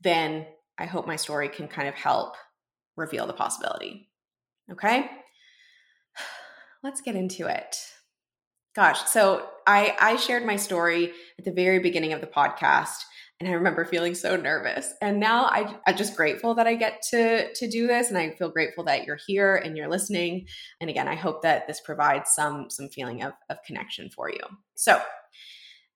then 0.00 0.46
i 0.78 0.86
hope 0.86 1.06
my 1.06 1.16
story 1.16 1.48
can 1.48 1.68
kind 1.68 1.88
of 1.88 1.94
help 1.94 2.34
reveal 2.98 3.26
the 3.26 3.32
possibility. 3.32 4.10
Okay? 4.70 5.08
Let's 6.82 7.00
get 7.00 7.14
into 7.14 7.46
it. 7.46 7.76
Gosh, 8.74 9.02
so 9.06 9.48
I 9.66 9.96
I 9.98 10.16
shared 10.16 10.44
my 10.44 10.56
story 10.56 11.12
at 11.38 11.44
the 11.44 11.52
very 11.52 11.78
beginning 11.78 12.12
of 12.12 12.20
the 12.20 12.26
podcast 12.26 12.98
and 13.40 13.48
I 13.48 13.52
remember 13.52 13.84
feeling 13.84 14.14
so 14.16 14.34
nervous. 14.34 14.94
And 15.00 15.20
now 15.20 15.44
I, 15.44 15.76
I'm 15.86 15.96
just 15.96 16.16
grateful 16.16 16.54
that 16.56 16.66
I 16.66 16.74
get 16.74 17.02
to 17.10 17.52
to 17.52 17.70
do 17.70 17.86
this, 17.86 18.08
and 18.08 18.18
I 18.18 18.30
feel 18.30 18.50
grateful 18.50 18.84
that 18.84 19.04
you're 19.04 19.18
here 19.26 19.56
and 19.56 19.76
you're 19.76 19.88
listening. 19.88 20.46
And 20.80 20.90
again, 20.90 21.06
I 21.06 21.14
hope 21.14 21.42
that 21.42 21.66
this 21.66 21.80
provides 21.80 22.30
some 22.30 22.68
some 22.68 22.88
feeling 22.88 23.22
of 23.22 23.32
of 23.48 23.62
connection 23.62 24.10
for 24.10 24.28
you. 24.30 24.40
So, 24.74 25.00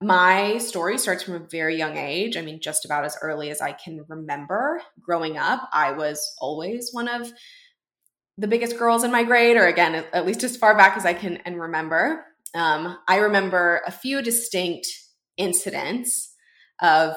my 0.02 0.58
story 0.58 0.98
starts 0.98 1.22
from 1.22 1.34
a 1.34 1.46
very 1.50 1.76
young 1.76 1.96
age. 1.96 2.36
I 2.36 2.42
mean, 2.42 2.60
just 2.60 2.84
about 2.84 3.04
as 3.04 3.16
early 3.22 3.50
as 3.50 3.60
I 3.60 3.72
can 3.72 4.04
remember. 4.08 4.82
Growing 5.00 5.38
up, 5.38 5.68
I 5.72 5.92
was 5.92 6.20
always 6.40 6.90
one 6.92 7.08
of 7.08 7.32
the 8.36 8.48
biggest 8.48 8.78
girls 8.78 9.04
in 9.04 9.12
my 9.12 9.22
grade, 9.22 9.56
or 9.56 9.66
again, 9.66 10.04
at 10.12 10.26
least 10.26 10.42
as 10.42 10.56
far 10.56 10.76
back 10.76 10.96
as 10.96 11.06
I 11.06 11.14
can 11.14 11.36
and 11.38 11.60
remember. 11.60 12.24
Um, 12.54 12.98
I 13.08 13.16
remember 13.16 13.82
a 13.86 13.92
few 13.92 14.22
distinct 14.22 14.86
incidents 15.36 16.34
of 16.80 17.14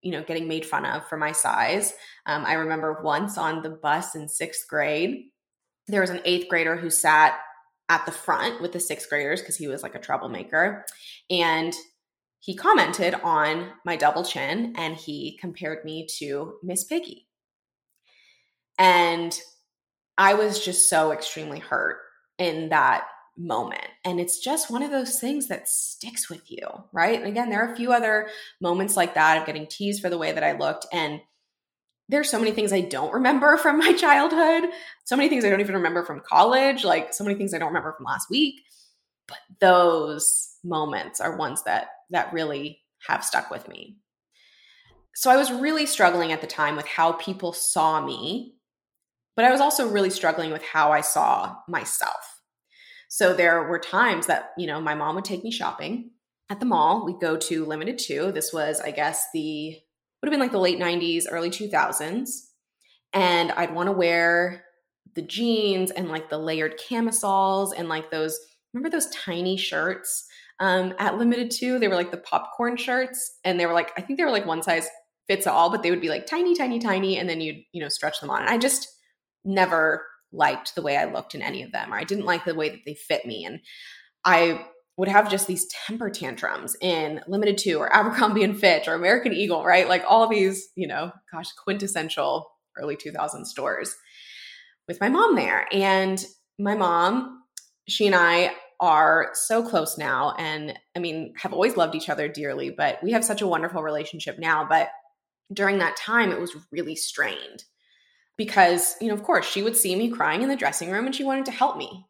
you 0.00 0.12
know 0.12 0.22
getting 0.22 0.48
made 0.48 0.64
fun 0.64 0.84
of 0.84 1.06
for 1.08 1.16
my 1.16 1.32
size. 1.32 1.92
Um, 2.26 2.44
I 2.44 2.54
remember 2.54 3.00
once 3.02 3.36
on 3.36 3.62
the 3.62 3.70
bus 3.70 4.14
in 4.14 4.28
sixth 4.28 4.68
grade, 4.68 5.24
there 5.88 6.00
was 6.00 6.10
an 6.10 6.22
eighth 6.24 6.48
grader 6.48 6.76
who 6.76 6.90
sat 6.90 7.34
at 7.88 8.06
the 8.06 8.12
front 8.12 8.62
with 8.62 8.72
the 8.72 8.80
sixth 8.80 9.08
graders 9.08 9.40
because 9.40 9.56
he 9.56 9.66
was 9.66 9.82
like 9.82 9.94
a 9.94 10.00
troublemaker, 10.00 10.84
and 11.30 11.74
he 12.42 12.56
commented 12.56 13.14
on 13.22 13.68
my 13.84 13.94
double 13.94 14.24
chin 14.24 14.74
and 14.76 14.96
he 14.96 15.38
compared 15.40 15.84
me 15.84 16.08
to 16.18 16.54
Miss 16.60 16.82
Piggy. 16.82 17.28
And 18.76 19.38
I 20.18 20.34
was 20.34 20.62
just 20.62 20.90
so 20.90 21.12
extremely 21.12 21.60
hurt 21.60 21.98
in 22.38 22.70
that 22.70 23.04
moment. 23.38 23.86
And 24.04 24.18
it's 24.18 24.40
just 24.40 24.72
one 24.72 24.82
of 24.82 24.90
those 24.90 25.20
things 25.20 25.46
that 25.48 25.68
sticks 25.68 26.28
with 26.28 26.50
you, 26.50 26.66
right? 26.92 27.16
And 27.16 27.28
again, 27.28 27.48
there 27.48 27.64
are 27.64 27.72
a 27.72 27.76
few 27.76 27.92
other 27.92 28.28
moments 28.60 28.96
like 28.96 29.14
that 29.14 29.38
of 29.38 29.46
getting 29.46 29.68
teased 29.68 30.02
for 30.02 30.10
the 30.10 30.18
way 30.18 30.32
that 30.32 30.42
I 30.42 30.58
looked. 30.58 30.86
And 30.92 31.20
there's 32.08 32.28
so 32.28 32.40
many 32.40 32.50
things 32.50 32.72
I 32.72 32.80
don't 32.80 33.14
remember 33.14 33.56
from 33.62 33.78
my 33.78 33.92
childhood, 33.92 34.68
so 35.04 35.14
many 35.16 35.28
things 35.28 35.44
I 35.44 35.48
don't 35.48 35.60
even 35.60 35.76
remember 35.76 36.04
from 36.04 36.20
college, 36.28 36.82
like 36.82 37.14
so 37.14 37.22
many 37.22 37.36
things 37.36 37.54
I 37.54 37.58
don't 37.58 37.68
remember 37.68 37.92
from 37.92 38.04
last 38.04 38.28
week. 38.28 38.62
But 39.28 39.38
those 39.60 40.51
moments 40.64 41.20
are 41.20 41.36
ones 41.36 41.62
that 41.64 41.88
that 42.10 42.32
really 42.32 42.80
have 43.06 43.24
stuck 43.24 43.50
with 43.50 43.68
me. 43.68 43.96
So 45.14 45.30
I 45.30 45.36
was 45.36 45.52
really 45.52 45.86
struggling 45.86 46.32
at 46.32 46.40
the 46.40 46.46
time 46.46 46.76
with 46.76 46.86
how 46.86 47.12
people 47.12 47.52
saw 47.52 48.04
me, 48.04 48.54
but 49.36 49.44
I 49.44 49.50
was 49.50 49.60
also 49.60 49.88
really 49.88 50.10
struggling 50.10 50.52
with 50.52 50.62
how 50.62 50.92
I 50.92 51.02
saw 51.02 51.56
myself. 51.68 52.40
So 53.08 53.34
there 53.34 53.64
were 53.64 53.78
times 53.78 54.26
that, 54.28 54.52
you 54.56 54.66
know, 54.66 54.80
my 54.80 54.94
mom 54.94 55.16
would 55.16 55.24
take 55.24 55.44
me 55.44 55.50
shopping 55.50 56.12
at 56.48 56.60
the 56.60 56.66
mall. 56.66 57.04
We'd 57.04 57.20
go 57.20 57.36
to 57.36 57.66
Limited 57.66 57.98
Too. 57.98 58.32
This 58.32 58.52
was, 58.52 58.80
I 58.80 58.90
guess, 58.90 59.26
the 59.34 59.76
would 60.22 60.28
have 60.28 60.32
been 60.32 60.40
like 60.40 60.52
the 60.52 60.58
late 60.58 60.78
90s, 60.78 61.26
early 61.30 61.50
2000s. 61.50 62.30
And 63.12 63.50
I'd 63.52 63.74
want 63.74 63.88
to 63.88 63.92
wear 63.92 64.64
the 65.14 65.22
jeans 65.22 65.90
and 65.90 66.08
like 66.08 66.30
the 66.30 66.38
layered 66.38 66.78
camisoles 66.78 67.72
and 67.74 67.88
like 67.88 68.10
those, 68.10 68.38
remember 68.72 68.88
those 68.88 69.10
tiny 69.10 69.56
shirts 69.56 70.26
um, 70.62 70.94
at 71.00 71.18
Limited 71.18 71.50
Too. 71.50 71.78
They 71.80 71.88
were 71.88 71.96
like 71.96 72.12
the 72.12 72.16
popcorn 72.16 72.76
shirts, 72.76 73.38
and 73.44 73.58
they 73.58 73.66
were 73.66 73.72
like 73.72 73.90
I 73.98 74.00
think 74.00 74.16
they 74.16 74.24
were 74.24 74.30
like 74.30 74.46
one 74.46 74.62
size 74.62 74.88
fits 75.26 75.46
all, 75.46 75.70
but 75.70 75.82
they 75.82 75.90
would 75.90 76.00
be 76.00 76.08
like 76.08 76.26
tiny, 76.26 76.54
tiny, 76.54 76.78
tiny, 76.78 77.18
and 77.18 77.28
then 77.28 77.40
you'd 77.40 77.64
you 77.72 77.82
know 77.82 77.88
stretch 77.88 78.20
them 78.20 78.30
on. 78.30 78.42
And 78.42 78.48
I 78.50 78.58
just 78.58 78.88
never 79.44 80.06
liked 80.32 80.74
the 80.74 80.82
way 80.82 80.96
I 80.96 81.04
looked 81.04 81.34
in 81.34 81.42
any 81.42 81.62
of 81.64 81.72
them, 81.72 81.92
or 81.92 81.98
I 81.98 82.04
didn't 82.04 82.26
like 82.26 82.44
the 82.44 82.54
way 82.54 82.68
that 82.68 82.84
they 82.86 82.94
fit 82.94 83.26
me, 83.26 83.44
and 83.44 83.58
I 84.24 84.64
would 84.96 85.08
have 85.08 85.28
just 85.28 85.48
these 85.48 85.66
temper 85.86 86.10
tantrums 86.10 86.76
in 86.80 87.20
Limited 87.26 87.58
Too 87.58 87.78
or 87.78 87.92
Abercrombie 87.92 88.44
and 88.44 88.58
Fitch 88.58 88.86
or 88.86 88.94
American 88.94 89.32
Eagle, 89.32 89.64
right? 89.64 89.88
Like 89.88 90.04
all 90.06 90.28
these, 90.28 90.68
you 90.76 90.86
know, 90.86 91.10
gosh, 91.32 91.50
quintessential 91.64 92.48
early 92.78 92.96
2000 92.96 93.46
stores 93.46 93.96
with 94.86 95.00
my 95.00 95.08
mom 95.08 95.34
there. 95.34 95.66
And 95.72 96.24
my 96.58 96.74
mom, 96.74 97.42
she 97.88 98.06
and 98.06 98.14
I 98.14 98.52
are 98.82 99.30
so 99.32 99.66
close 99.66 99.96
now 99.96 100.34
and 100.38 100.76
I 100.96 100.98
mean, 100.98 101.32
have 101.36 101.52
always 101.52 101.76
loved 101.76 101.94
each 101.94 102.08
other 102.08 102.26
dearly, 102.26 102.68
but 102.68 103.00
we 103.00 103.12
have 103.12 103.24
such 103.24 103.40
a 103.40 103.46
wonderful 103.46 103.80
relationship 103.80 104.40
now. 104.40 104.66
But 104.68 104.88
during 105.52 105.78
that 105.78 105.96
time, 105.96 106.32
it 106.32 106.40
was 106.40 106.56
really 106.72 106.96
strained 106.96 107.62
because, 108.36 108.96
you 109.00 109.06
know, 109.06 109.14
of 109.14 109.22
course, 109.22 109.46
she 109.46 109.62
would 109.62 109.76
see 109.76 109.94
me 109.94 110.10
crying 110.10 110.42
in 110.42 110.48
the 110.48 110.56
dressing 110.56 110.90
room 110.90 111.06
and 111.06 111.14
she 111.14 111.22
wanted 111.22 111.44
to 111.44 111.52
help 111.52 111.76
me. 111.76 112.06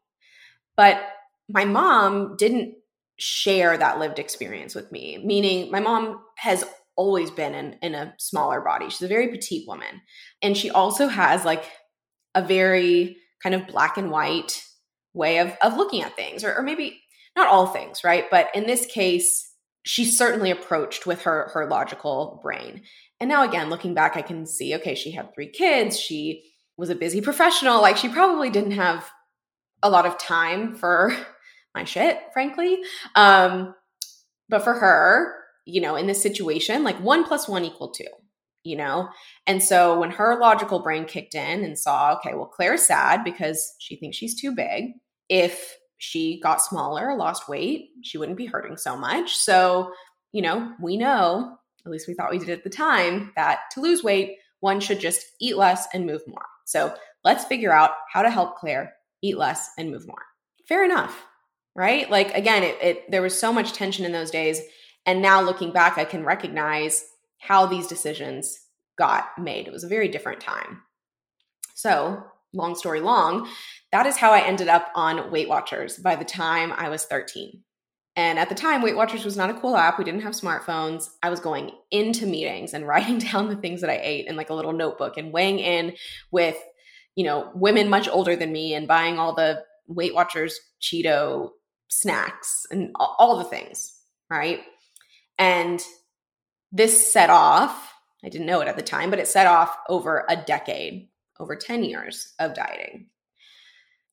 But 0.74 0.98
my 1.46 1.66
mom 1.66 2.36
didn't 2.36 2.74
share 3.18 3.76
that 3.76 3.98
lived 3.98 4.18
experience 4.18 4.74
with 4.74 4.90
me, 4.90 5.22
meaning 5.22 5.70
my 5.70 5.80
mom 5.80 6.20
has 6.38 6.64
always 6.96 7.30
been 7.30 7.54
in, 7.54 7.74
in 7.82 7.94
a 7.94 8.14
smaller 8.18 8.62
body. 8.62 8.88
She's 8.88 9.02
a 9.02 9.08
very 9.08 9.28
petite 9.28 9.68
woman. 9.68 10.00
And 10.40 10.56
she 10.56 10.70
also 10.70 11.06
has 11.06 11.44
like 11.44 11.64
a 12.34 12.42
very 12.42 13.18
kind 13.42 13.54
of 13.54 13.66
black 13.66 13.98
and 13.98 14.10
white 14.10 14.64
way 15.14 15.38
of, 15.38 15.56
of 15.62 15.76
looking 15.76 16.02
at 16.02 16.16
things, 16.16 16.44
or, 16.44 16.54
or 16.56 16.62
maybe 16.62 17.02
not 17.36 17.48
all 17.48 17.66
things, 17.66 18.04
right? 18.04 18.26
But 18.30 18.48
in 18.54 18.66
this 18.66 18.86
case, 18.86 19.50
she 19.84 20.04
certainly 20.04 20.50
approached 20.50 21.06
with 21.06 21.22
her 21.22 21.50
her 21.54 21.66
logical 21.66 22.40
brain. 22.42 22.82
And 23.20 23.28
now 23.28 23.48
again, 23.48 23.70
looking 23.70 23.94
back, 23.94 24.16
I 24.16 24.22
can 24.22 24.46
see, 24.46 24.74
okay, 24.76 24.94
she 24.94 25.10
had 25.10 25.34
three 25.34 25.48
kids. 25.48 25.98
She 25.98 26.44
was 26.76 26.90
a 26.90 26.94
busy 26.94 27.20
professional. 27.20 27.80
Like 27.80 27.96
she 27.96 28.08
probably 28.08 28.50
didn't 28.50 28.72
have 28.72 29.08
a 29.82 29.90
lot 29.90 30.06
of 30.06 30.18
time 30.18 30.74
for 30.74 31.14
my 31.74 31.84
shit, 31.84 32.18
frankly. 32.32 32.78
Um, 33.14 33.74
but 34.48 34.62
for 34.62 34.74
her, 34.74 35.34
you 35.64 35.80
know, 35.80 35.96
in 35.96 36.06
this 36.06 36.22
situation, 36.22 36.84
like 36.84 36.96
one 37.00 37.24
plus 37.24 37.48
one 37.48 37.64
equal 37.64 37.90
two, 37.90 38.04
you 38.64 38.76
know? 38.76 39.08
And 39.46 39.62
so 39.62 39.98
when 39.98 40.10
her 40.10 40.38
logical 40.38 40.80
brain 40.80 41.04
kicked 41.04 41.34
in 41.34 41.64
and 41.64 41.78
saw, 41.78 42.14
okay, 42.16 42.34
well, 42.34 42.46
Claire's 42.46 42.82
sad 42.82 43.24
because 43.24 43.74
she 43.78 43.96
thinks 43.96 44.16
she's 44.16 44.40
too 44.40 44.54
big 44.54 44.92
if 45.28 45.76
she 45.98 46.40
got 46.40 46.60
smaller, 46.60 47.16
lost 47.16 47.48
weight, 47.48 47.90
she 48.02 48.18
wouldn't 48.18 48.38
be 48.38 48.46
hurting 48.46 48.76
so 48.76 48.96
much. 48.96 49.36
So, 49.36 49.92
you 50.32 50.42
know, 50.42 50.72
we 50.80 50.96
know, 50.96 51.56
at 51.86 51.92
least 51.92 52.08
we 52.08 52.14
thought 52.14 52.30
we 52.30 52.38
did 52.38 52.50
at 52.50 52.64
the 52.64 52.70
time, 52.70 53.32
that 53.36 53.60
to 53.72 53.80
lose 53.80 54.02
weight, 54.02 54.38
one 54.60 54.80
should 54.80 55.00
just 55.00 55.24
eat 55.40 55.56
less 55.56 55.86
and 55.94 56.06
move 56.06 56.22
more. 56.26 56.46
So 56.64 56.94
let's 57.24 57.44
figure 57.44 57.72
out 57.72 57.92
how 58.12 58.22
to 58.22 58.30
help 58.30 58.56
Claire 58.56 58.94
eat 59.22 59.38
less 59.38 59.70
and 59.78 59.90
move 59.90 60.06
more. 60.06 60.22
Fair 60.68 60.84
enough, 60.84 61.24
right? 61.74 62.10
Like 62.10 62.34
again, 62.34 62.62
it, 62.62 62.78
it 62.82 63.10
there 63.10 63.22
was 63.22 63.38
so 63.38 63.52
much 63.52 63.72
tension 63.72 64.04
in 64.04 64.12
those 64.12 64.30
days, 64.30 64.60
and 65.06 65.22
now 65.22 65.40
looking 65.40 65.72
back, 65.72 65.98
I 65.98 66.04
can 66.04 66.24
recognize 66.24 67.04
how 67.42 67.66
these 67.66 67.88
decisions 67.88 68.56
got 68.96 69.26
made. 69.36 69.66
It 69.66 69.72
was 69.72 69.82
a 69.82 69.88
very 69.88 70.06
different 70.06 70.40
time. 70.40 70.82
So 71.74 72.22
long 72.54 72.76
story 72.76 73.00
long, 73.00 73.48
that 73.90 74.06
is 74.06 74.16
how 74.16 74.30
I 74.32 74.46
ended 74.46 74.68
up 74.68 74.90
on 74.94 75.32
Weight 75.32 75.48
Watchers 75.48 75.98
by 75.98 76.14
the 76.14 76.24
time 76.24 76.72
I 76.72 76.88
was 76.88 77.04
13. 77.04 77.62
And 78.14 78.38
at 78.38 78.48
the 78.48 78.54
time, 78.54 78.82
Weight 78.82 78.94
Watchers 78.94 79.24
was 79.24 79.36
not 79.36 79.50
a 79.50 79.58
cool 79.58 79.76
app. 79.76 79.98
We 79.98 80.04
didn't 80.04 80.22
have 80.22 80.34
smartphones. 80.34 81.08
I 81.22 81.30
was 81.30 81.40
going 81.40 81.72
into 81.90 82.26
meetings 82.26 82.74
and 82.74 82.86
writing 82.86 83.18
down 83.18 83.48
the 83.48 83.56
things 83.56 83.80
that 83.80 83.90
I 83.90 83.98
ate 84.00 84.26
in 84.26 84.36
like 84.36 84.50
a 84.50 84.54
little 84.54 84.72
notebook 84.72 85.16
and 85.16 85.32
weighing 85.32 85.58
in 85.58 85.94
with, 86.30 86.56
you 87.16 87.24
know, 87.24 87.50
women 87.54 87.88
much 87.88 88.08
older 88.08 88.36
than 88.36 88.52
me 88.52 88.74
and 88.74 88.86
buying 88.86 89.18
all 89.18 89.34
the 89.34 89.64
Weight 89.88 90.14
Watchers 90.14 90.60
Cheeto 90.80 91.50
snacks 91.88 92.66
and 92.70 92.94
all 92.98 93.38
the 93.38 93.44
things, 93.44 93.94
right? 94.30 94.60
And 95.38 95.82
this 96.72 97.12
set 97.12 97.30
off, 97.30 97.94
I 98.24 98.28
didn't 98.28 98.46
know 98.46 98.60
it 98.60 98.68
at 98.68 98.76
the 98.76 98.82
time, 98.82 99.10
but 99.10 99.18
it 99.18 99.28
set 99.28 99.46
off 99.46 99.76
over 99.88 100.24
a 100.28 100.36
decade 100.36 101.08
over 101.38 101.54
10 101.56 101.84
years 101.84 102.32
of 102.38 102.54
dieting. 102.54 103.06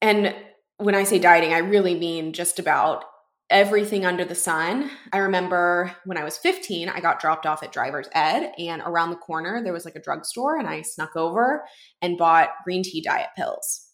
And 0.01 0.35
when 0.77 0.95
I 0.95 1.03
say 1.03 1.19
dieting, 1.19 1.53
I 1.53 1.59
really 1.59 1.95
mean 1.95 2.33
just 2.33 2.59
about 2.59 3.05
everything 3.49 4.05
under 4.05 4.25
the 4.25 4.35
sun. 4.35 4.89
I 5.11 5.19
remember 5.19 5.95
when 6.05 6.17
I 6.17 6.23
was 6.23 6.37
15, 6.37 6.89
I 6.89 6.99
got 6.99 7.19
dropped 7.19 7.45
off 7.45 7.63
at 7.63 7.71
driver's 7.71 8.07
ed, 8.13 8.53
and 8.57 8.81
around 8.85 9.09
the 9.09 9.15
corner, 9.15 9.63
there 9.63 9.73
was 9.73 9.85
like 9.85 9.95
a 9.95 10.01
drugstore, 10.01 10.57
and 10.57 10.67
I 10.67 10.81
snuck 10.81 11.15
over 11.15 11.63
and 12.01 12.17
bought 12.17 12.49
green 12.63 12.83
tea 12.83 13.01
diet 13.01 13.29
pills. 13.35 13.87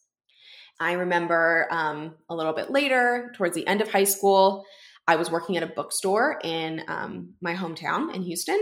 I 0.80 0.94
remember 0.94 1.68
um, 1.72 2.16
a 2.30 2.36
little 2.36 2.52
bit 2.52 2.70
later, 2.70 3.32
towards 3.36 3.56
the 3.56 3.66
end 3.66 3.82
of 3.82 3.90
high 3.90 4.04
school, 4.04 4.66
I 5.08 5.16
was 5.16 5.30
working 5.30 5.58
at 5.58 5.64
a 5.64 5.68
bookstore 5.68 6.40
in 6.44 6.84
um, 6.88 7.34
my 7.42 7.54
hometown 7.54 8.14
in 8.14 8.24
Houston. 8.24 8.60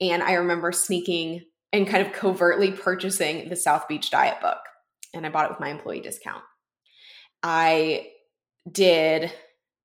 And 0.00 0.22
I 0.22 0.34
remember 0.34 0.72
sneaking 0.72 1.42
and 1.72 1.86
kind 1.88 2.06
of 2.06 2.12
covertly 2.12 2.70
purchasing 2.70 3.48
the 3.48 3.56
South 3.56 3.88
Beach 3.88 4.10
Diet 4.10 4.40
book. 4.40 4.58
And 5.12 5.26
I 5.26 5.30
bought 5.30 5.46
it 5.46 5.50
with 5.50 5.60
my 5.60 5.70
employee 5.70 6.00
discount. 6.00 6.42
I 7.42 8.08
did 8.70 9.32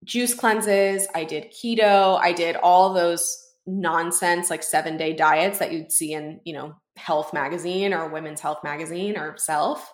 juice 0.04 0.34
cleanses, 0.34 1.08
I 1.14 1.24
did 1.26 1.52
keto, 1.52 2.18
I 2.20 2.32
did 2.32 2.56
all 2.56 2.94
those 2.94 3.38
nonsense 3.66 4.50
like 4.50 4.62
7-day 4.62 5.14
diets 5.14 5.60
that 5.60 5.74
you'd 5.74 5.92
see 5.92 6.14
in, 6.14 6.40
you 6.46 6.54
know, 6.54 6.76
Health 6.96 7.34
magazine 7.34 7.94
or 7.94 8.10
Women's 8.10 8.42
Health 8.42 8.60
magazine 8.64 9.18
or 9.18 9.38
Self. 9.38 9.92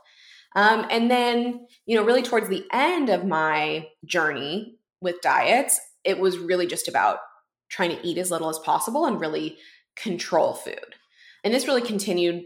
Um, 0.56 0.86
and 0.90 1.12
then, 1.12 1.66
you 1.86 1.98
know, 1.98 2.04
really 2.04 2.24
towards 2.24 2.50
the 2.50 2.66
end 2.72 3.10
of 3.10 3.26
my 3.26 3.88
journey 4.06 4.75
with 5.06 5.22
diets, 5.22 5.80
it 6.04 6.20
was 6.20 6.38
really 6.38 6.68
just 6.68 6.90
about 6.90 7.20
trying 7.70 7.92
to 7.92 8.06
eat 8.06 8.18
as 8.18 8.30
little 8.30 8.50
as 8.50 8.60
possible 8.60 9.06
and 9.06 9.22
really 9.22 9.58
control 9.96 10.54
food. 10.54 10.96
And 11.46 11.54
this 11.54 11.68
really 11.68 11.82
continued 11.82 12.44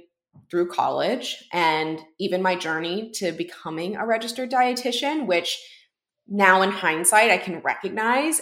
through 0.52 0.70
college 0.70 1.44
and 1.52 2.00
even 2.20 2.42
my 2.42 2.56
journey 2.56 3.12
to 3.16 3.32
becoming 3.32 3.96
a 3.96 4.06
registered 4.06 4.52
dietitian, 4.52 5.26
which 5.26 5.58
now 6.28 6.62
in 6.62 6.70
hindsight 6.70 7.32
I 7.32 7.38
can 7.38 7.62
recognize 7.62 8.42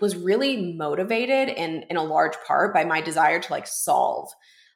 was 0.00 0.16
really 0.16 0.74
motivated 0.74 1.48
in 1.48 1.84
in 1.90 1.96
a 1.96 2.04
large 2.04 2.34
part 2.46 2.72
by 2.72 2.84
my 2.84 3.00
desire 3.00 3.40
to 3.40 3.52
like 3.52 3.66
solve 3.66 4.28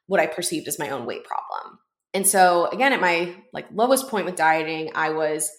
what 0.07 0.19
I 0.19 0.27
perceived 0.27 0.67
as 0.67 0.79
my 0.79 0.89
own 0.89 1.05
weight 1.05 1.23
problem. 1.23 1.79
And 2.13 2.27
so 2.27 2.67
again, 2.67 2.93
at 2.93 3.01
my 3.01 3.35
like 3.53 3.67
lowest 3.73 4.09
point 4.09 4.25
with 4.25 4.35
dieting, 4.35 4.91
I 4.95 5.11
was 5.11 5.49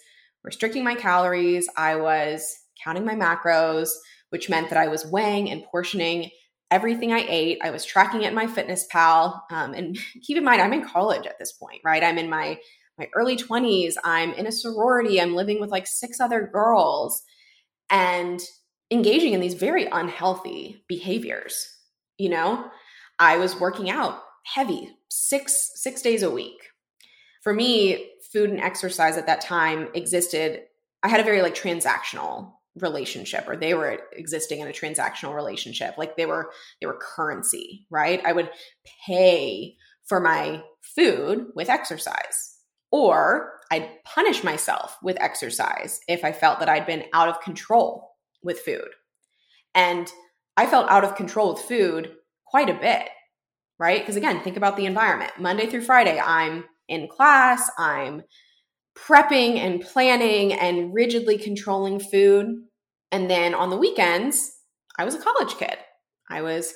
restricting 0.44 0.84
my 0.84 0.94
calories, 0.94 1.68
I 1.76 1.96
was 1.96 2.44
counting 2.82 3.04
my 3.04 3.14
macros, 3.14 3.90
which 4.30 4.48
meant 4.48 4.70
that 4.70 4.78
I 4.78 4.88
was 4.88 5.06
weighing 5.06 5.50
and 5.50 5.64
portioning 5.64 6.30
everything 6.70 7.12
I 7.12 7.26
ate. 7.28 7.58
I 7.62 7.70
was 7.70 7.84
tracking 7.84 8.22
it 8.22 8.32
in 8.32 8.38
MyFitnessPal. 8.38 9.40
Um, 9.50 9.74
and 9.74 9.98
keep 10.22 10.36
in 10.36 10.44
mind, 10.44 10.62
I'm 10.62 10.72
in 10.72 10.84
college 10.84 11.26
at 11.26 11.38
this 11.38 11.52
point, 11.52 11.80
right? 11.84 12.02
I'm 12.02 12.18
in 12.18 12.30
my 12.30 12.58
my 12.98 13.08
early 13.14 13.36
20s. 13.36 13.94
I'm 14.04 14.34
in 14.34 14.46
a 14.46 14.52
sorority. 14.52 15.18
I'm 15.18 15.34
living 15.34 15.60
with 15.60 15.70
like 15.70 15.86
six 15.86 16.20
other 16.20 16.46
girls 16.52 17.22
and 17.88 18.38
engaging 18.90 19.32
in 19.32 19.40
these 19.40 19.54
very 19.54 19.86
unhealthy 19.86 20.84
behaviors. 20.88 21.74
You 22.18 22.28
know, 22.28 22.70
I 23.18 23.38
was 23.38 23.58
working 23.58 23.88
out 23.88 24.20
heavy 24.44 24.90
six 25.08 25.70
six 25.74 26.02
days 26.02 26.22
a 26.22 26.30
week 26.30 26.56
for 27.42 27.52
me 27.52 28.10
food 28.32 28.50
and 28.50 28.60
exercise 28.60 29.16
at 29.16 29.26
that 29.26 29.40
time 29.40 29.88
existed 29.94 30.62
i 31.02 31.08
had 31.08 31.20
a 31.20 31.24
very 31.24 31.42
like 31.42 31.54
transactional 31.54 32.52
relationship 32.80 33.44
or 33.48 33.56
they 33.56 33.74
were 33.74 34.00
existing 34.12 34.60
in 34.60 34.68
a 34.68 34.72
transactional 34.72 35.34
relationship 35.34 35.94
like 35.98 36.16
they 36.16 36.24
were 36.24 36.50
they 36.80 36.86
were 36.86 36.98
currency 37.00 37.86
right 37.90 38.22
i 38.24 38.32
would 38.32 38.50
pay 39.06 39.76
for 40.06 40.20
my 40.20 40.62
food 40.80 41.48
with 41.54 41.68
exercise 41.68 42.56
or 42.90 43.60
i'd 43.70 43.90
punish 44.04 44.42
myself 44.42 44.96
with 45.02 45.20
exercise 45.20 46.00
if 46.08 46.24
i 46.24 46.32
felt 46.32 46.60
that 46.60 46.68
i'd 46.68 46.86
been 46.86 47.04
out 47.12 47.28
of 47.28 47.40
control 47.42 48.12
with 48.42 48.60
food 48.60 48.88
and 49.74 50.10
i 50.56 50.64
felt 50.64 50.90
out 50.90 51.04
of 51.04 51.14
control 51.14 51.52
with 51.52 51.62
food 51.62 52.12
quite 52.46 52.70
a 52.70 52.74
bit 52.74 53.08
right? 53.82 54.00
Because 54.00 54.14
again, 54.14 54.40
think 54.44 54.56
about 54.56 54.76
the 54.76 54.86
environment. 54.86 55.32
Monday 55.40 55.66
through 55.66 55.82
Friday, 55.82 56.20
I'm 56.20 56.64
in 56.88 57.08
class, 57.08 57.68
I'm 57.76 58.22
prepping 58.96 59.58
and 59.58 59.80
planning 59.80 60.52
and 60.52 60.94
rigidly 60.94 61.38
controlling 61.38 61.98
food. 61.98 62.46
And 63.10 63.30
then 63.30 63.54
on 63.54 63.70
the 63.70 63.76
weekends, 63.76 64.52
I 64.98 65.04
was 65.04 65.14
a 65.14 65.20
college 65.20 65.56
kid. 65.56 65.76
I 66.28 66.42
was 66.42 66.74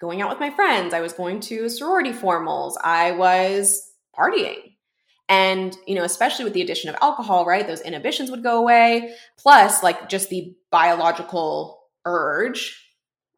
going 0.00 0.22
out 0.22 0.30
with 0.30 0.40
my 0.40 0.50
friends, 0.50 0.94
I 0.94 1.00
was 1.00 1.12
going 1.12 1.40
to 1.40 1.68
sorority 1.68 2.12
formals, 2.12 2.74
I 2.82 3.12
was 3.12 3.82
partying. 4.16 4.74
And, 5.28 5.76
you 5.86 5.94
know, 5.94 6.04
especially 6.04 6.44
with 6.44 6.54
the 6.54 6.62
addition 6.62 6.88
of 6.88 6.96
alcohol, 7.02 7.44
right? 7.44 7.66
Those 7.66 7.82
inhibitions 7.82 8.30
would 8.30 8.42
go 8.42 8.58
away. 8.58 9.14
Plus, 9.38 9.82
like 9.82 10.08
just 10.08 10.30
the 10.30 10.54
biological 10.70 11.82
urge 12.06 12.82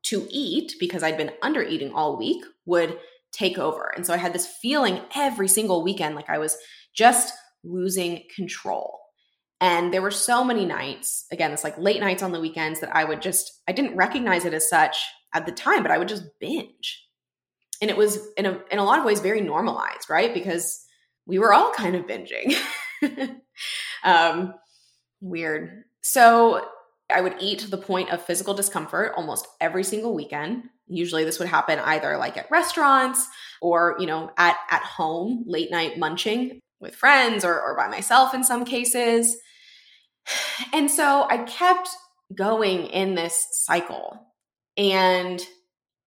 to 0.05 0.27
eat 0.31 0.75
because 0.79 1.03
I'd 1.03 1.17
been 1.17 1.33
under 1.43 1.63
eating 1.63 1.93
all 1.93 2.17
week 2.17 2.45
would 2.65 2.97
take 3.33 3.59
over. 3.59 3.93
And 3.97 4.07
so 4.07 4.15
I 4.15 4.19
had 4.19 4.33
this 4.33 4.47
feeling 4.47 5.01
every 5.17 5.49
single 5.49 5.83
weekend 5.83 6.15
like 6.15 6.31
I 6.31 6.39
was 6.39 6.57
just 6.95 7.33
losing 7.65 8.25
control. 8.35 9.01
And 9.61 9.93
there 9.93 10.03
were 10.03 10.11
so 10.11 10.43
many 10.43 10.65
nights, 10.65 11.27
again, 11.31 11.53
it's 11.53 11.65
like 11.65 11.77
late 11.77 12.01
nights 12.01 12.23
on 12.23 12.33
the 12.33 12.41
weekends 12.41 12.81
that 12.81 12.95
I 12.95 13.05
would 13.05 13.21
just, 13.21 13.61
I 13.69 13.73
didn't 13.73 13.97
recognize 13.97 14.47
it 14.47 14.55
as 14.55 14.71
such 14.71 14.97
at 15.35 15.45
the 15.45 15.53
time, 15.53 15.83
but 15.83 15.93
I 15.93 15.99
would 15.99 16.09
just 16.09 16.25
binge. 16.41 17.07
And 17.83 17.91
it 17.91 17.97
was 17.97 18.19
in 18.37 18.47
a, 18.47 18.61
in 18.71 18.79
a 18.79 18.85
lot 18.85 18.99
of 18.99 19.05
ways 19.05 19.21
very 19.21 19.43
normalized, 19.43 20.09
right? 20.09 20.33
Because 20.33 20.83
we 21.27 21.39
were 21.39 21.53
all 21.53 21.73
kind 21.73 21.95
of 21.95 22.07
binging. 22.07 22.57
um, 24.05 24.55
weird. 25.21 25.85
So 26.01 26.67
I 27.15 27.21
would 27.21 27.37
eat 27.41 27.61
to 27.61 27.71
the 27.71 27.77
point 27.77 28.11
of 28.11 28.25
physical 28.25 28.55
discomfort 28.55 29.13
almost 29.17 29.47
every 29.61 29.85
single 29.85 30.15
weekend. 30.15 30.65
Usually 30.87 31.25
this 31.25 31.39
would 31.39 31.49
happen 31.49 31.79
either 31.81 32.17
like 32.17 32.37
at 32.39 32.51
restaurants 32.51 33.27
or, 33.61 33.97
you 33.99 34.07
know, 34.07 34.31
at 34.39 34.57
at 34.71 34.83
home, 34.83 35.45
late 35.47 35.71
night 35.71 35.99
munching 35.99 36.61
with 36.81 36.95
friends 36.95 37.45
or, 37.45 37.61
or 37.61 37.77
by 37.77 37.89
myself 37.89 38.35
in 38.35 38.45
some 38.45 38.65
cases. 38.65 39.37
And 40.73 40.91
so 40.91 41.27
I 41.29 41.39
kept 41.39 41.89
going 42.35 42.87
in 42.87 43.15
this 43.15 43.47
cycle. 43.53 44.27
And 44.77 45.43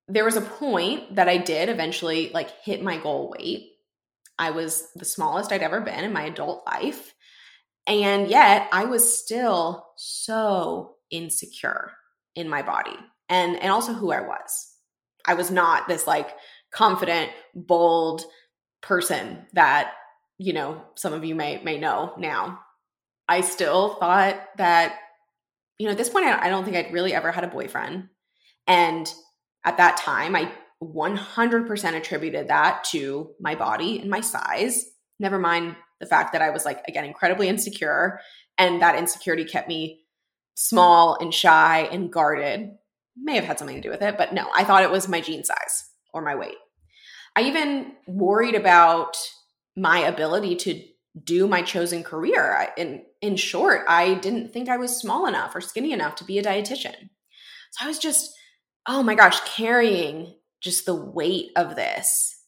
there 0.08 0.26
was 0.26 0.36
a 0.36 0.42
point 0.42 1.16
that 1.16 1.30
I 1.30 1.38
did 1.38 1.70
eventually 1.70 2.32
like 2.34 2.50
hit 2.64 2.84
my 2.84 2.98
goal 2.98 3.34
weight. 3.38 3.72
I 4.38 4.52
was 4.52 4.88
the 4.96 5.06
smallest 5.06 5.52
I'd 5.52 5.62
ever 5.62 5.82
been 5.82 6.04
in 6.04 6.14
my 6.14 6.24
adult 6.24 6.66
life. 6.66 7.14
And 7.86 8.28
yet 8.30 8.70
I 8.72 8.86
was 8.86 9.18
still 9.20 9.86
so 9.98 10.96
insecure 11.12 11.92
in 12.36 12.50
my 12.50 12.62
body 12.62 12.96
and 13.30 13.58
and 13.58 13.72
also 13.72 13.94
who 13.94 14.12
I 14.12 14.22
was. 14.22 14.70
I 15.26 15.34
was 15.36 15.52
not 15.52 15.88
this 15.88 16.08
like 16.08 16.30
confident, 16.72 17.32
bold 17.56 18.24
person 18.82 19.46
that, 19.54 19.94
you 20.44 20.52
know, 20.52 20.82
some 20.96 21.14
of 21.14 21.24
you 21.24 21.36
may 21.36 21.62
may 21.64 21.80
know 21.80 22.14
now. 22.18 22.60
I 23.30 23.40
still 23.42 23.96
thought 23.96 24.38
that 24.58 25.00
you 25.80 25.86
know, 25.86 25.92
at 25.92 25.98
this 25.98 26.10
point 26.10 26.26
I, 26.26 26.46
I 26.46 26.50
don't 26.50 26.66
think 26.66 26.76
I'd 26.76 26.94
really 26.94 27.14
ever 27.14 27.32
had 27.32 27.46
a 27.46 27.48
boyfriend. 27.48 28.10
And 28.68 29.12
at 29.64 29.78
that 29.78 29.98
time, 29.98 30.36
I 30.36 30.52
100% 30.82 31.96
attributed 31.96 32.50
that 32.50 32.84
to 32.92 33.32
my 33.40 33.56
body 33.56 34.00
and 34.00 34.10
my 34.10 34.20
size. 34.20 34.86
Never 35.20 35.40
mind 35.40 35.78
the 36.02 36.06
fact 36.06 36.34
that 36.34 36.42
I 36.42 36.50
was 36.50 36.66
like, 36.66 36.84
again, 36.88 37.06
incredibly 37.06 37.48
insecure. 37.48 38.20
And 38.58 38.82
that 38.82 38.98
insecurity 38.98 39.46
kept 39.46 39.70
me 39.70 40.02
small 40.56 41.18
and 41.20 41.34
shy 41.34 41.88
and 41.92 42.12
guarded. 42.12 42.72
May 43.16 43.36
have 43.36 43.46
had 43.46 43.60
something 43.60 43.78
to 43.78 43.82
do 43.82 43.90
with 43.90 44.02
it, 44.02 44.18
but 44.18 44.34
no, 44.34 44.48
I 44.54 44.66
thought 44.66 44.84
it 44.84 44.92
was 44.92 45.08
my 45.08 45.22
jean 45.22 45.44
size 45.44 45.90
or 46.14 46.22
my 46.22 46.36
weight. 46.36 46.58
I 47.36 47.44
even 47.44 47.94
worried 48.08 48.56
about 48.56 49.16
my 49.76 50.00
ability 50.00 50.56
to 50.56 50.84
do 51.24 51.48
my 51.48 51.62
chosen 51.62 52.04
career. 52.04 52.70
In 52.78 53.04
in 53.22 53.36
short, 53.36 53.86
I 53.88 54.16
didn't 54.16 54.52
think 54.52 54.68
I 54.70 54.78
was 54.78 54.98
small 54.98 55.28
enough 55.28 55.56
or 55.56 55.62
skinny 55.62 55.92
enough 55.92 56.16
to 56.16 56.26
be 56.26 56.40
a 56.40 56.44
dietitian. 56.44 57.10
So 57.72 57.86
I 57.86 57.88
was 57.88 58.00
just, 58.00 58.34
oh 58.88 59.02
my 59.04 59.16
gosh, 59.16 59.40
carrying 59.42 60.36
just 60.62 60.86
the 60.86 60.96
weight 60.96 61.52
of 61.56 61.76
this 61.76 62.42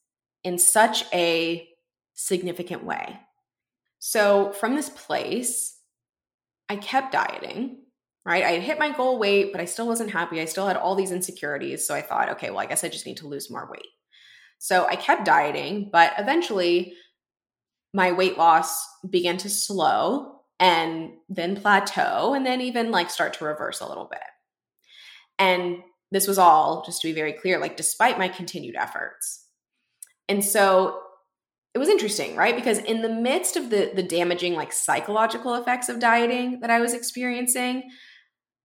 in 0.43 0.57
such 0.57 1.05
a 1.13 1.67
significant 2.13 2.83
way. 2.83 3.19
So 3.99 4.51
from 4.53 4.75
this 4.75 4.89
place, 4.89 5.79
I 6.69 6.75
kept 6.75 7.11
dieting, 7.11 7.77
right? 8.25 8.43
I 8.43 8.51
had 8.51 8.61
hit 8.61 8.79
my 8.79 8.91
goal 8.91 9.17
weight, 9.17 9.51
but 9.51 9.61
I 9.61 9.65
still 9.65 9.87
wasn't 9.87 10.11
happy. 10.11 10.39
I 10.39 10.45
still 10.45 10.67
had 10.67 10.77
all 10.77 10.95
these 10.95 11.11
insecurities. 11.11 11.87
So 11.87 11.95
I 11.95 12.01
thought, 12.01 12.29
okay, 12.29 12.49
well, 12.49 12.59
I 12.59 12.65
guess 12.65 12.83
I 12.83 12.89
just 12.89 13.05
need 13.05 13.17
to 13.17 13.27
lose 13.27 13.49
more 13.49 13.67
weight. 13.71 13.87
So 14.59 14.85
I 14.85 14.95
kept 14.95 15.25
dieting, 15.25 15.89
but 15.91 16.13
eventually 16.17 16.93
my 17.95 18.11
weight 18.11 18.37
loss 18.37 18.85
began 19.09 19.37
to 19.37 19.49
slow 19.49 20.41
and 20.59 21.11
then 21.29 21.55
plateau 21.55 22.33
and 22.33 22.45
then 22.45 22.59
even 22.59 22.91
like 22.91 23.09
start 23.09 23.33
to 23.33 23.45
reverse 23.45 23.79
a 23.79 23.87
little 23.87 24.09
bit. 24.11 24.19
And 25.39 25.77
this 26.11 26.27
was 26.27 26.37
all, 26.37 26.83
just 26.85 27.01
to 27.01 27.07
be 27.07 27.13
very 27.13 27.31
clear, 27.31 27.57
like 27.57 27.77
despite 27.77 28.19
my 28.19 28.27
continued 28.27 28.75
efforts. 28.75 29.45
And 30.27 30.43
so 30.43 30.99
it 31.73 31.79
was 31.79 31.87
interesting, 31.87 32.35
right? 32.35 32.55
Because 32.55 32.79
in 32.79 33.01
the 33.01 33.09
midst 33.09 33.55
of 33.55 33.69
the 33.69 33.91
the 33.95 34.03
damaging 34.03 34.55
like 34.55 34.73
psychological 34.73 35.55
effects 35.55 35.87
of 35.87 35.99
dieting 35.99 36.59
that 36.59 36.69
I 36.69 36.81
was 36.81 36.93
experiencing, 36.93 37.89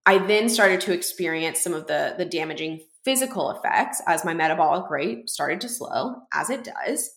I 0.07 0.19
then 0.19 0.49
started 0.49 0.81
to 0.83 0.93
experience 0.93 1.61
some 1.61 1.75
of 1.75 1.87
the, 1.87 2.15
the 2.19 2.25
damaging 2.25 2.81
physical 3.05 3.53
effects 3.53 4.03
as 4.09 4.25
my 4.25 4.35
metabolic 4.35 4.91
rate 4.91 5.31
started 5.31 5.61
to 5.61 5.69
slow, 5.69 6.17
as 6.33 6.51
it 6.51 6.65
does. 6.65 7.11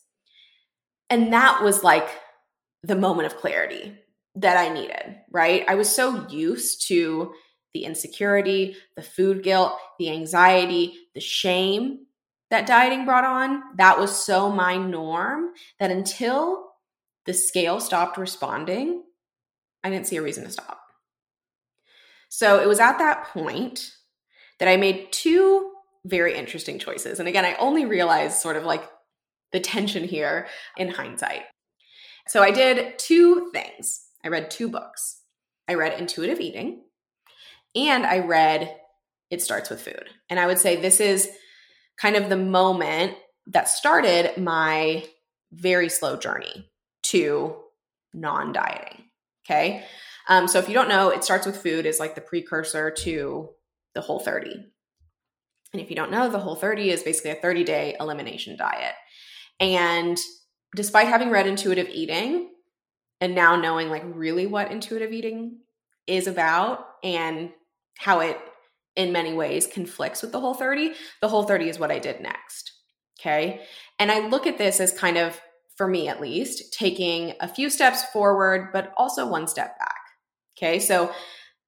And 1.10 1.34
that 1.34 1.62
was 1.64 1.84
like 1.84 2.10
the 2.82 2.96
moment 2.96 3.28
of 3.28 3.38
clarity 3.38 3.98
that 4.36 4.58
I 4.58 4.74
needed, 4.74 5.18
right? 5.32 5.64
I 5.68 5.76
was 5.76 5.94
so 5.94 6.28
used 6.30 6.88
to 6.88 7.34
the 7.74 7.86
insecurity, 7.86 8.76
the 8.96 9.02
food 9.02 9.44
guilt, 9.44 9.74
the 10.00 10.10
anxiety, 10.10 10.94
the 11.14 11.22
shame 11.22 12.06
that 12.50 12.68
dieting 12.68 13.06
brought 13.06 13.26
on. 13.26 13.62
That 13.78 14.00
was 14.00 14.16
so 14.16 14.52
my 14.52 14.78
norm 14.78 15.52
that 15.80 15.92
until 15.92 16.72
the 17.26 17.34
scale 17.34 17.80
stopped 17.80 18.18
responding, 18.18 19.04
I 19.84 19.90
didn't 19.90 20.08
see 20.08 20.18
a 20.18 20.22
reason 20.22 20.44
to 20.44 20.52
stop. 20.52 20.80
So 22.30 22.62
it 22.62 22.68
was 22.68 22.80
at 22.80 22.98
that 23.00 23.28
point 23.28 23.92
that 24.60 24.68
I 24.68 24.78
made 24.78 25.12
two 25.12 25.72
very 26.06 26.36
interesting 26.36 26.80
choices. 26.80 27.20
And 27.20 27.28
again, 27.28 27.46
I 27.46 27.56
only 27.56 27.86
realized 27.86 28.40
sort 28.40 28.56
of 28.56 28.64
like 28.64 28.84
the 29.54 29.60
tension 29.60 30.04
here 30.04 30.48
in 30.76 30.90
hindsight. 30.90 31.44
So 32.28 32.42
I 32.42 32.52
did 32.52 32.98
two 33.00 33.50
things. 33.52 34.02
I 34.26 34.30
read 34.30 34.52
two 34.52 34.68
books. 34.68 35.22
I 35.68 35.76
read 35.76 36.00
Intuitive 36.00 36.40
Eating 36.40 36.84
and 37.76 38.06
I 38.06 38.20
read 38.20 38.76
It 39.30 39.42
Starts 39.42 39.70
with 39.70 39.82
Food. 39.82 40.10
And 40.30 40.40
I 40.40 40.48
would 40.48 40.60
say 40.60 40.76
this 40.76 41.00
is 41.00 41.30
kind 41.98 42.16
of 42.16 42.30
the 42.30 42.38
moment 42.38 43.16
that 43.48 43.70
started 43.70 44.38
my 44.42 45.06
very 45.52 45.90
slow 45.90 46.18
journey 46.18 46.70
to 47.04 47.56
non 48.14 48.52
dieting. 48.54 49.04
Okay. 49.46 49.86
Um, 50.30 50.48
so 50.48 50.60
if 50.60 50.68
you 50.68 50.74
don't 50.74 50.90
know, 50.90 51.10
It 51.10 51.24
Starts 51.24 51.46
with 51.46 51.58
Food 51.58 51.86
is 51.86 52.00
like 52.00 52.16
the 52.16 52.22
precursor 52.22 52.92
to 52.92 53.50
the 53.94 54.02
Whole 54.02 54.20
30. 54.20 54.52
And 55.74 55.82
if 55.82 55.90
you 55.90 55.96
don't 55.96 56.12
know, 56.12 56.30
the 56.30 56.40
Whole 56.40 56.56
30 56.56 56.92
is 56.92 57.04
basically 57.04 57.32
a 57.32 57.36
30 57.36 57.64
day 57.64 57.96
elimination 58.00 58.56
diet. 58.58 58.94
And 59.60 60.18
despite 60.76 61.08
having 61.08 61.30
read 61.30 61.48
intuitive 61.48 61.90
eating 61.90 62.50
and 63.22 63.36
now 63.36 63.56
knowing 63.56 63.90
like 63.90 64.04
really 64.06 64.48
what 64.48 64.72
intuitive 64.72 65.14
eating 65.14 65.60
is 66.08 66.28
about 66.28 66.86
and 67.04 67.52
how 67.98 68.20
it 68.20 68.38
in 68.96 69.12
many 69.12 69.34
ways 69.34 69.66
conflicts 69.66 70.22
with 70.22 70.32
the 70.32 70.40
whole 70.40 70.54
30 70.54 70.94
the 71.22 71.28
whole 71.28 71.44
30 71.44 71.70
is 71.70 71.80
what 71.80 71.92
i 71.92 72.00
did 72.00 72.22
next 72.22 72.72
okay? 73.20 73.62
And 74.00 74.12
i 74.12 74.28
look 74.28 74.46
at 74.46 74.58
this 74.58 74.80
as 74.80 74.92
kind 74.92 75.18
of 75.18 75.40
for 75.78 75.88
me 75.88 76.08
at 76.08 76.22
least 76.22 76.74
taking 76.74 77.34
a 77.40 77.48
few 77.48 77.70
steps 77.70 78.04
forward 78.06 78.70
but 78.74 78.94
also 78.98 79.28
one 79.28 79.48
step 79.48 79.80
back 79.80 79.96
okay? 80.58 80.80
So 80.80 81.12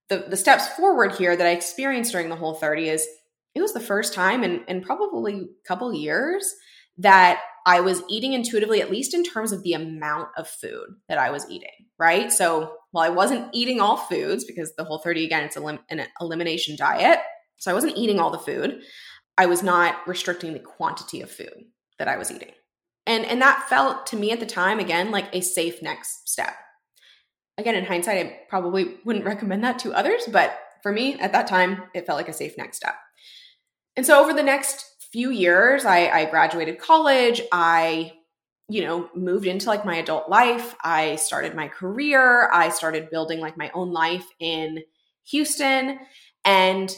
the, 0.09 0.25
the 0.29 0.37
steps 0.37 0.67
forward 0.67 1.13
here 1.13 1.35
that 1.35 1.47
i 1.47 1.51
experienced 1.51 2.11
during 2.11 2.29
the 2.29 2.35
whole 2.35 2.55
30 2.55 2.89
is 2.89 3.07
it 3.55 3.61
was 3.61 3.73
the 3.73 3.79
first 3.79 4.13
time 4.13 4.43
in, 4.43 4.65
in 4.67 4.81
probably 4.81 5.35
a 5.35 5.67
couple 5.67 5.93
years 5.93 6.53
that 6.97 7.39
I 7.65 7.79
was 7.79 8.03
eating 8.07 8.33
intuitively, 8.33 8.81
at 8.81 8.91
least 8.91 9.13
in 9.13 9.23
terms 9.23 9.51
of 9.51 9.63
the 9.63 9.73
amount 9.73 10.29
of 10.37 10.47
food 10.47 10.87
that 11.09 11.17
I 11.17 11.31
was 11.31 11.49
eating, 11.49 11.71
right? 11.97 12.31
So 12.31 12.73
while 12.91 13.03
I 13.03 13.13
wasn't 13.13 13.49
eating 13.53 13.81
all 13.81 13.97
foods, 13.97 14.43
because 14.43 14.75
the 14.75 14.83
whole 14.83 14.99
30, 14.99 15.25
again, 15.25 15.43
it's 15.43 15.57
an 15.57 16.07
elimination 16.21 16.75
diet. 16.75 17.19
So 17.57 17.71
I 17.71 17.73
wasn't 17.73 17.97
eating 17.97 18.19
all 18.19 18.29
the 18.29 18.37
food. 18.37 18.81
I 19.37 19.47
was 19.47 19.63
not 19.63 20.07
restricting 20.07 20.53
the 20.53 20.59
quantity 20.59 21.21
of 21.21 21.31
food 21.31 21.65
that 21.97 22.07
I 22.07 22.17
was 22.17 22.31
eating. 22.31 22.51
And, 23.07 23.25
and 23.25 23.41
that 23.41 23.67
felt 23.67 24.07
to 24.07 24.15
me 24.15 24.31
at 24.31 24.39
the 24.39 24.45
time, 24.45 24.79
again, 24.79 25.11
like 25.11 25.33
a 25.33 25.41
safe 25.41 25.81
next 25.81 26.29
step. 26.29 26.53
Again, 27.57 27.75
in 27.75 27.85
hindsight, 27.85 28.25
I 28.25 28.39
probably 28.49 28.97
wouldn't 29.05 29.25
recommend 29.25 29.63
that 29.63 29.79
to 29.79 29.93
others, 29.93 30.23
but 30.31 30.57
for 30.83 30.91
me 30.91 31.17
at 31.19 31.31
that 31.31 31.47
time, 31.47 31.83
it 31.93 32.05
felt 32.05 32.17
like 32.17 32.29
a 32.29 32.33
safe 32.33 32.57
next 32.57 32.77
step. 32.77 32.95
And 33.95 34.05
so 34.05 34.21
over 34.21 34.33
the 34.33 34.43
next 34.43 34.94
few 35.15 35.29
years, 35.29 35.85
I, 35.85 36.09
I 36.09 36.25
graduated 36.25 36.77
college. 36.77 37.39
I, 37.49 38.11
you 38.67 38.83
know, 38.83 39.09
moved 39.15 39.47
into 39.47 39.69
like 39.69 39.85
my 39.85 39.95
adult 39.95 40.27
life. 40.27 40.75
I 40.83 41.15
started 41.15 41.55
my 41.55 41.69
career. 41.69 42.49
I 42.51 42.67
started 42.67 43.09
building 43.09 43.39
like 43.39 43.55
my 43.55 43.71
own 43.73 43.93
life 43.93 44.25
in 44.41 44.83
Houston. 45.29 45.99
And 46.43 46.93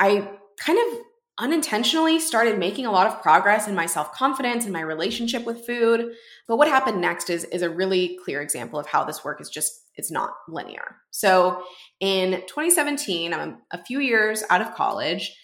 I 0.00 0.28
kind 0.58 0.80
of 0.80 0.98
unintentionally 1.38 2.18
started 2.18 2.58
making 2.58 2.86
a 2.86 2.90
lot 2.90 3.06
of 3.06 3.22
progress 3.22 3.68
in 3.68 3.76
my 3.76 3.86
self-confidence 3.86 4.64
and 4.64 4.72
my 4.72 4.80
relationship 4.80 5.44
with 5.44 5.64
food. 5.64 6.12
But 6.48 6.56
what 6.56 6.66
happened 6.66 7.00
next 7.00 7.30
is, 7.30 7.44
is 7.44 7.62
a 7.62 7.70
really 7.70 8.18
clear 8.24 8.42
example 8.42 8.80
of 8.80 8.86
how 8.88 9.04
this 9.04 9.22
work 9.24 9.40
is 9.40 9.48
just 9.48 9.84
it's 9.94 10.10
not 10.10 10.32
linear. 10.48 10.96
So 11.12 11.62
in 12.00 12.42
2017, 12.48 13.32
I'm 13.32 13.58
a 13.70 13.84
few 13.84 14.00
years 14.00 14.42
out 14.50 14.60
of 14.60 14.74
college 14.74 15.36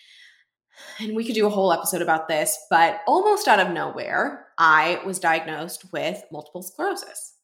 and 1.00 1.14
we 1.14 1.24
could 1.24 1.34
do 1.34 1.46
a 1.46 1.50
whole 1.50 1.72
episode 1.72 2.02
about 2.02 2.28
this, 2.28 2.58
but 2.70 3.00
almost 3.06 3.48
out 3.48 3.60
of 3.60 3.70
nowhere, 3.70 4.46
I 4.58 5.00
was 5.04 5.18
diagnosed 5.18 5.92
with 5.92 6.22
multiple 6.30 6.62
sclerosis. 6.62 7.34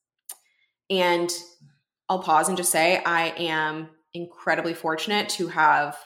And 0.91 1.31
I'll 2.09 2.23
pause 2.23 2.49
and 2.49 2.57
just 2.57 2.73
say 2.73 3.03
I 3.05 3.29
am 3.39 3.89
incredibly 4.15 4.75
fortunate 4.75 5.29
to 5.31 5.49
have 5.49 5.97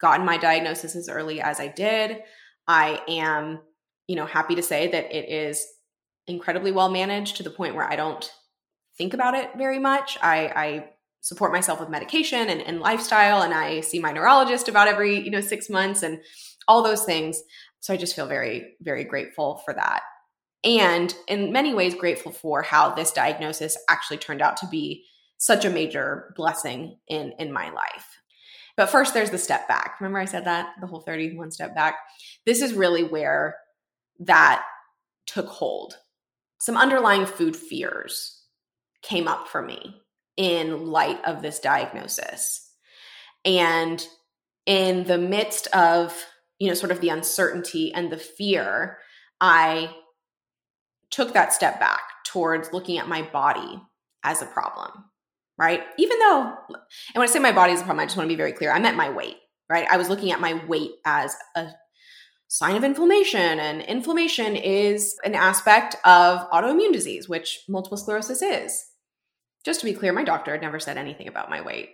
gotten 0.00 0.26
my 0.26 0.36
diagnosis 0.36 0.96
as 0.96 1.08
early 1.08 1.40
as 1.40 1.60
I 1.60 1.68
did. 1.68 2.22
I 2.66 3.00
am, 3.08 3.60
you 4.08 4.16
know, 4.16 4.26
happy 4.26 4.54
to 4.56 4.62
say 4.62 4.88
that 4.88 5.16
it 5.16 5.28
is 5.28 5.64
incredibly 6.26 6.72
well 6.72 6.90
managed 6.90 7.36
to 7.36 7.42
the 7.42 7.50
point 7.50 7.74
where 7.74 7.88
I 7.88 7.96
don't 7.96 8.30
think 8.96 9.14
about 9.14 9.34
it 9.34 9.50
very 9.56 9.78
much. 9.78 10.18
I, 10.20 10.46
I 10.48 10.90
support 11.22 11.52
myself 11.52 11.80
with 11.80 11.88
medication 11.88 12.50
and, 12.50 12.60
and 12.60 12.80
lifestyle, 12.80 13.42
and 13.42 13.54
I 13.54 13.80
see 13.80 13.98
my 13.98 14.12
neurologist 14.12 14.68
about 14.68 14.88
every, 14.88 15.20
you 15.20 15.30
know, 15.30 15.40
six 15.40 15.70
months 15.70 16.02
and 16.02 16.20
all 16.68 16.82
those 16.82 17.04
things. 17.04 17.40
So 17.80 17.94
I 17.94 17.96
just 17.96 18.14
feel 18.14 18.26
very, 18.26 18.74
very 18.80 19.04
grateful 19.04 19.62
for 19.64 19.72
that. 19.72 20.02
And 20.64 21.14
in 21.28 21.52
many 21.52 21.74
ways, 21.74 21.94
grateful 21.94 22.32
for 22.32 22.62
how 22.62 22.94
this 22.94 23.12
diagnosis 23.12 23.76
actually 23.88 24.18
turned 24.18 24.42
out 24.42 24.56
to 24.58 24.66
be 24.66 25.04
such 25.38 25.64
a 25.64 25.70
major 25.70 26.34
blessing 26.36 26.98
in, 27.08 27.32
in 27.38 27.52
my 27.52 27.70
life. 27.70 28.20
But 28.76 28.90
first, 28.90 29.14
there's 29.14 29.30
the 29.30 29.38
step 29.38 29.68
back. 29.68 30.00
Remember, 30.00 30.18
I 30.18 30.24
said 30.24 30.44
that 30.44 30.74
the 30.80 30.86
whole 30.86 31.00
31 31.00 31.50
step 31.50 31.74
back? 31.74 31.96
This 32.46 32.62
is 32.62 32.74
really 32.74 33.02
where 33.04 33.56
that 34.20 34.64
took 35.26 35.46
hold. 35.46 35.98
Some 36.58 36.76
underlying 36.76 37.26
food 37.26 37.56
fears 37.56 38.40
came 39.02 39.28
up 39.28 39.48
for 39.48 39.62
me 39.62 40.01
in 40.36 40.86
light 40.86 41.22
of 41.24 41.42
this 41.42 41.58
diagnosis. 41.58 42.70
And 43.44 44.04
in 44.66 45.04
the 45.04 45.18
midst 45.18 45.66
of 45.68 46.14
you 46.62 46.68
know, 46.68 46.74
sort 46.74 46.92
of 46.92 47.00
the 47.00 47.08
uncertainty 47.08 47.92
and 47.92 48.12
the 48.12 48.16
fear, 48.16 48.98
I 49.40 49.92
took 51.10 51.32
that 51.34 51.52
step 51.52 51.80
back 51.80 52.02
towards 52.24 52.72
looking 52.72 52.98
at 52.98 53.08
my 53.08 53.22
body 53.22 53.82
as 54.22 54.42
a 54.42 54.46
problem, 54.46 54.92
right? 55.58 55.82
Even 55.98 56.20
though, 56.20 56.56
and 56.68 56.76
when 57.14 57.28
I 57.28 57.32
say 57.32 57.40
my 57.40 57.50
body 57.50 57.72
is 57.72 57.80
a 57.80 57.84
problem, 57.84 57.98
I 57.98 58.06
just 58.06 58.16
want 58.16 58.28
to 58.28 58.32
be 58.32 58.36
very 58.36 58.52
clear. 58.52 58.72
I 58.72 58.78
meant 58.78 58.96
my 58.96 59.10
weight, 59.10 59.38
right? 59.68 59.88
I 59.90 59.96
was 59.96 60.08
looking 60.08 60.30
at 60.30 60.40
my 60.40 60.64
weight 60.66 60.92
as 61.04 61.34
a 61.56 61.70
sign 62.46 62.76
of 62.76 62.84
inflammation, 62.84 63.58
and 63.58 63.82
inflammation 63.82 64.54
is 64.54 65.16
an 65.24 65.34
aspect 65.34 65.96
of 66.04 66.48
autoimmune 66.50 66.92
disease, 66.92 67.28
which 67.28 67.64
multiple 67.68 67.98
sclerosis 67.98 68.40
is. 68.40 68.84
Just 69.64 69.80
to 69.80 69.86
be 69.86 69.92
clear, 69.92 70.12
my 70.12 70.24
doctor 70.24 70.52
had 70.52 70.62
never 70.62 70.80
said 70.80 70.96
anything 70.98 71.28
about 71.28 71.50
my 71.50 71.60
weight, 71.60 71.90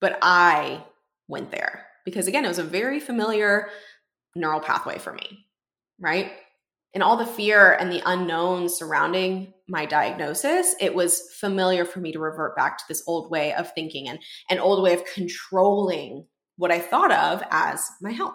but 0.00 0.18
I 0.22 0.84
went 1.28 1.50
there 1.50 1.86
because 2.04 2.26
again, 2.26 2.44
it 2.44 2.48
was 2.48 2.58
a 2.58 2.64
very 2.64 3.00
familiar 3.00 3.68
neural 4.34 4.60
pathway 4.60 4.98
for 4.98 5.12
me, 5.12 5.46
right? 6.00 6.32
And 6.94 7.02
all 7.02 7.16
the 7.16 7.26
fear 7.26 7.72
and 7.72 7.90
the 7.90 8.02
unknown 8.04 8.68
surrounding 8.68 9.54
my 9.68 9.86
diagnosis, 9.86 10.74
it 10.80 10.94
was 10.94 11.22
familiar 11.40 11.84
for 11.84 12.00
me 12.00 12.12
to 12.12 12.18
revert 12.18 12.54
back 12.54 12.78
to 12.78 12.84
this 12.88 13.02
old 13.06 13.30
way 13.30 13.54
of 13.54 13.72
thinking 13.72 14.08
and 14.08 14.18
an 14.50 14.58
old 14.58 14.82
way 14.82 14.92
of 14.92 15.04
controlling 15.06 16.26
what 16.56 16.70
I 16.70 16.80
thought 16.80 17.12
of 17.12 17.42
as 17.50 17.86
my 18.02 18.12
health. 18.12 18.34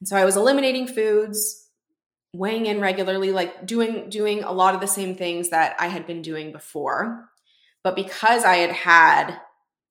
And 0.00 0.08
so 0.08 0.16
I 0.16 0.24
was 0.24 0.36
eliminating 0.36 0.86
foods, 0.86 1.61
weighing 2.34 2.66
in 2.66 2.80
regularly, 2.80 3.32
like 3.32 3.66
doing 3.66 4.08
doing 4.08 4.42
a 4.42 4.52
lot 4.52 4.74
of 4.74 4.80
the 4.80 4.86
same 4.86 5.14
things 5.14 5.50
that 5.50 5.76
I 5.78 5.88
had 5.88 6.06
been 6.06 6.22
doing 6.22 6.52
before. 6.52 7.28
But 7.84 7.96
because 7.96 8.44
I 8.44 8.56
had 8.56 8.72
had 8.72 9.38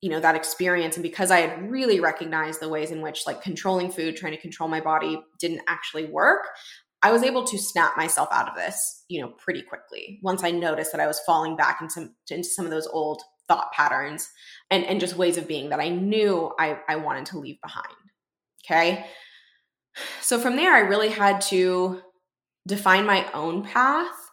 you 0.02 0.10
know 0.10 0.20
that 0.20 0.34
experience 0.34 0.96
and 0.96 1.02
because 1.02 1.30
i 1.30 1.40
had 1.40 1.70
really 1.70 2.00
recognized 2.00 2.60
the 2.60 2.68
ways 2.68 2.90
in 2.90 3.00
which 3.00 3.22
like 3.24 3.40
controlling 3.40 3.90
food 3.90 4.16
trying 4.16 4.32
to 4.32 4.40
control 4.40 4.68
my 4.68 4.80
body 4.80 5.18
didn't 5.38 5.62
actually 5.68 6.04
work 6.04 6.48
i 7.02 7.10
was 7.10 7.22
able 7.22 7.44
to 7.44 7.56
snap 7.56 7.96
myself 7.96 8.28
out 8.32 8.48
of 8.48 8.56
this 8.56 9.04
you 9.08 9.20
know 9.20 9.28
pretty 9.38 9.62
quickly 9.62 10.18
once 10.22 10.44
i 10.44 10.50
noticed 10.50 10.92
that 10.92 11.00
i 11.00 11.06
was 11.06 11.20
falling 11.20 11.56
back 11.56 11.80
into, 11.80 12.10
into 12.30 12.48
some 12.48 12.64
of 12.64 12.70
those 12.70 12.88
old 12.88 13.22
thought 13.48 13.72
patterns 13.72 14.28
and, 14.70 14.84
and 14.84 15.00
just 15.00 15.16
ways 15.16 15.36
of 15.36 15.48
being 15.48 15.70
that 15.70 15.80
i 15.80 15.88
knew 15.88 16.52
I, 16.58 16.78
I 16.88 16.96
wanted 16.96 17.26
to 17.26 17.38
leave 17.38 17.60
behind 17.62 17.94
okay 18.66 19.06
so 20.20 20.38
from 20.38 20.56
there 20.56 20.74
i 20.74 20.80
really 20.80 21.10
had 21.10 21.40
to 21.42 22.02
define 22.66 23.06
my 23.06 23.30
own 23.32 23.62
path 23.62 24.30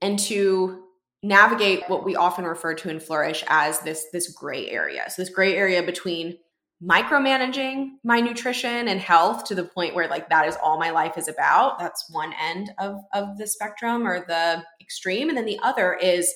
and 0.00 0.18
to 0.18 0.84
navigate 1.22 1.84
what 1.88 2.04
we 2.04 2.16
often 2.16 2.44
refer 2.44 2.74
to 2.74 2.88
in 2.88 2.98
flourish 2.98 3.44
as 3.48 3.80
this 3.80 4.06
this 4.12 4.32
gray 4.32 4.68
area. 4.68 5.04
So 5.08 5.22
this 5.22 5.32
gray 5.32 5.56
area 5.56 5.82
between 5.82 6.38
micromanaging 6.82 7.90
my 8.02 8.20
nutrition 8.20 8.88
and 8.88 9.00
health 9.00 9.44
to 9.44 9.54
the 9.54 9.64
point 9.64 9.94
where 9.94 10.08
like 10.08 10.28
that 10.30 10.48
is 10.48 10.56
all 10.62 10.78
my 10.78 10.90
life 10.90 11.16
is 11.16 11.28
about. 11.28 11.78
That's 11.78 12.10
one 12.10 12.34
end 12.40 12.72
of 12.78 12.96
of 13.14 13.38
the 13.38 13.46
spectrum 13.46 14.06
or 14.06 14.24
the 14.26 14.64
extreme. 14.80 15.28
And 15.28 15.38
then 15.38 15.46
the 15.46 15.60
other 15.62 15.94
is 15.94 16.32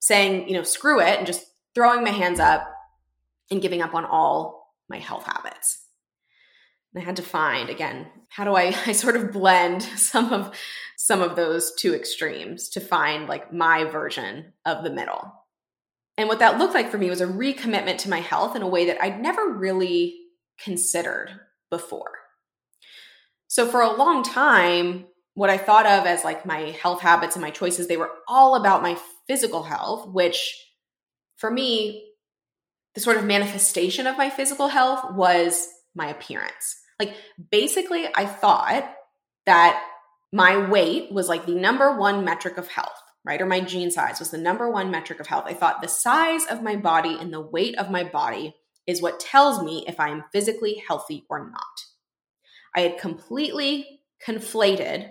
saying 0.00 0.48
you 0.48 0.54
know 0.54 0.62
screw 0.62 1.00
it 1.00 1.18
and 1.18 1.26
just 1.26 1.46
throwing 1.74 2.04
my 2.04 2.10
hands 2.10 2.40
up 2.40 2.68
and 3.50 3.62
giving 3.62 3.80
up 3.80 3.94
on 3.94 4.04
all 4.04 4.74
my 4.88 4.98
health 4.98 5.24
habits 5.24 5.87
i 6.98 7.04
had 7.04 7.16
to 7.16 7.22
find 7.22 7.70
again 7.70 8.06
how 8.28 8.44
do 8.44 8.54
i 8.54 8.74
i 8.86 8.92
sort 8.92 9.16
of 9.16 9.32
blend 9.32 9.82
some 9.82 10.32
of 10.32 10.54
some 10.96 11.22
of 11.22 11.36
those 11.36 11.74
two 11.76 11.94
extremes 11.94 12.68
to 12.68 12.80
find 12.80 13.28
like 13.28 13.52
my 13.52 13.84
version 13.84 14.52
of 14.66 14.82
the 14.84 14.90
middle 14.90 15.32
and 16.18 16.28
what 16.28 16.40
that 16.40 16.58
looked 16.58 16.74
like 16.74 16.90
for 16.90 16.98
me 16.98 17.08
was 17.08 17.20
a 17.20 17.26
recommitment 17.26 17.98
to 17.98 18.10
my 18.10 18.18
health 18.18 18.56
in 18.56 18.62
a 18.62 18.68
way 18.68 18.86
that 18.86 19.00
I'd 19.00 19.22
never 19.22 19.48
really 19.50 20.18
considered 20.58 21.30
before. 21.70 22.10
So 23.46 23.68
for 23.68 23.80
a 23.80 23.96
long 23.96 24.24
time, 24.24 25.06
what 25.34 25.48
I 25.48 25.56
thought 25.56 25.86
of 25.86 26.06
as 26.06 26.24
like 26.24 26.44
my 26.44 26.76
health 26.82 27.00
habits 27.00 27.36
and 27.36 27.42
my 27.42 27.50
choices, 27.50 27.86
they 27.86 27.96
were 27.96 28.10
all 28.26 28.56
about 28.56 28.82
my 28.82 28.98
physical 29.28 29.62
health, 29.62 30.08
which 30.08 30.66
for 31.36 31.52
me, 31.52 32.04
the 32.94 33.00
sort 33.00 33.16
of 33.16 33.24
manifestation 33.24 34.08
of 34.08 34.18
my 34.18 34.28
physical 34.28 34.66
health 34.66 35.14
was 35.14 35.68
my 35.94 36.08
appearance. 36.08 36.74
Like 36.98 37.14
basically, 37.50 38.08
I 38.14 38.26
thought 38.26 38.92
that 39.46 39.82
my 40.32 40.68
weight 40.68 41.12
was 41.12 41.28
like 41.28 41.46
the 41.46 41.54
number 41.54 41.96
one 41.96 42.24
metric 42.24 42.58
of 42.58 42.68
health 42.68 43.02
right? 43.28 43.42
Or 43.42 43.46
my 43.46 43.60
jean 43.60 43.90
size 43.90 44.18
was 44.18 44.30
the 44.30 44.38
number 44.38 44.70
one 44.70 44.90
metric 44.90 45.20
of 45.20 45.26
health. 45.26 45.44
I 45.46 45.52
thought 45.52 45.82
the 45.82 45.88
size 45.88 46.46
of 46.46 46.62
my 46.62 46.76
body 46.76 47.18
and 47.20 47.30
the 47.30 47.42
weight 47.42 47.76
of 47.76 47.90
my 47.90 48.02
body 48.02 48.54
is 48.86 49.02
what 49.02 49.20
tells 49.20 49.62
me 49.62 49.84
if 49.86 50.00
I 50.00 50.08
am 50.08 50.24
physically 50.32 50.82
healthy 50.88 51.26
or 51.28 51.50
not. 51.50 51.84
I 52.74 52.80
had 52.80 52.98
completely 52.98 54.00
conflated 54.26 55.10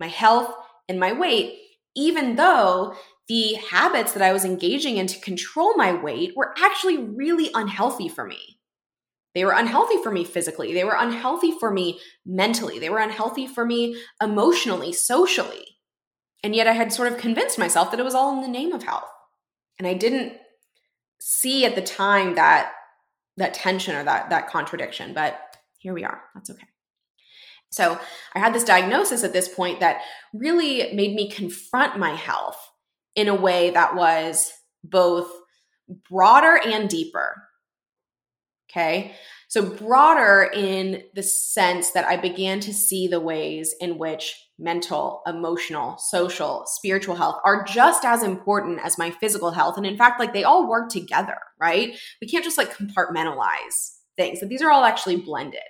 my 0.00 0.06
health 0.06 0.54
and 0.88 0.98
my 0.98 1.12
weight, 1.12 1.58
even 1.94 2.36
though 2.36 2.94
the 3.28 3.54
habits 3.70 4.14
that 4.14 4.22
I 4.22 4.32
was 4.32 4.46
engaging 4.46 4.96
in 4.96 5.06
to 5.08 5.20
control 5.20 5.76
my 5.76 5.92
weight 5.92 6.34
were 6.34 6.54
actually 6.58 6.96
really 6.96 7.50
unhealthy 7.54 8.08
for 8.08 8.24
me. 8.24 8.59
They 9.34 9.44
were 9.44 9.52
unhealthy 9.52 10.02
for 10.02 10.10
me 10.10 10.24
physically. 10.24 10.74
They 10.74 10.84
were 10.84 10.96
unhealthy 10.98 11.52
for 11.52 11.70
me 11.70 12.00
mentally. 12.26 12.78
They 12.78 12.90
were 12.90 12.98
unhealthy 12.98 13.46
for 13.46 13.64
me 13.64 13.96
emotionally, 14.20 14.92
socially. 14.92 15.66
And 16.42 16.54
yet 16.54 16.66
I 16.66 16.72
had 16.72 16.92
sort 16.92 17.12
of 17.12 17.18
convinced 17.18 17.58
myself 17.58 17.90
that 17.90 18.00
it 18.00 18.04
was 18.04 18.14
all 18.14 18.34
in 18.34 18.42
the 18.42 18.48
name 18.48 18.72
of 18.72 18.82
health. 18.82 19.10
And 19.78 19.86
I 19.86 19.94
didn't 19.94 20.34
see 21.18 21.64
at 21.64 21.74
the 21.74 21.82
time 21.82 22.34
that 22.34 22.72
that 23.36 23.54
tension 23.54 23.94
or 23.94 24.04
that 24.04 24.30
that 24.30 24.50
contradiction, 24.50 25.14
but 25.14 25.38
here 25.78 25.94
we 25.94 26.04
are. 26.04 26.22
That's 26.34 26.50
okay. 26.50 26.66
So, 27.72 27.98
I 28.34 28.40
had 28.40 28.52
this 28.52 28.64
diagnosis 28.64 29.22
at 29.22 29.32
this 29.32 29.48
point 29.48 29.80
that 29.80 30.00
really 30.34 30.92
made 30.92 31.14
me 31.14 31.30
confront 31.30 31.98
my 31.98 32.14
health 32.14 32.58
in 33.14 33.28
a 33.28 33.34
way 33.34 33.70
that 33.70 33.94
was 33.94 34.52
both 34.82 35.30
broader 36.10 36.58
and 36.64 36.88
deeper. 36.88 37.36
Okay. 38.70 39.14
So, 39.48 39.68
broader 39.68 40.48
in 40.54 41.02
the 41.14 41.24
sense 41.24 41.90
that 41.90 42.06
I 42.06 42.16
began 42.16 42.60
to 42.60 42.72
see 42.72 43.08
the 43.08 43.18
ways 43.18 43.74
in 43.80 43.98
which 43.98 44.36
mental, 44.60 45.22
emotional, 45.26 45.98
social, 45.98 46.62
spiritual 46.66 47.16
health 47.16 47.40
are 47.44 47.64
just 47.64 48.04
as 48.04 48.22
important 48.22 48.78
as 48.84 48.96
my 48.96 49.10
physical 49.10 49.50
health. 49.50 49.76
And 49.76 49.84
in 49.84 49.96
fact, 49.96 50.20
like 50.20 50.32
they 50.32 50.44
all 50.44 50.68
work 50.68 50.88
together, 50.88 51.36
right? 51.58 51.98
We 52.20 52.28
can't 52.28 52.44
just 52.44 52.58
like 52.58 52.76
compartmentalize 52.76 53.96
things, 54.16 54.38
that 54.38 54.48
these 54.48 54.62
are 54.62 54.70
all 54.70 54.84
actually 54.84 55.16
blended. 55.16 55.60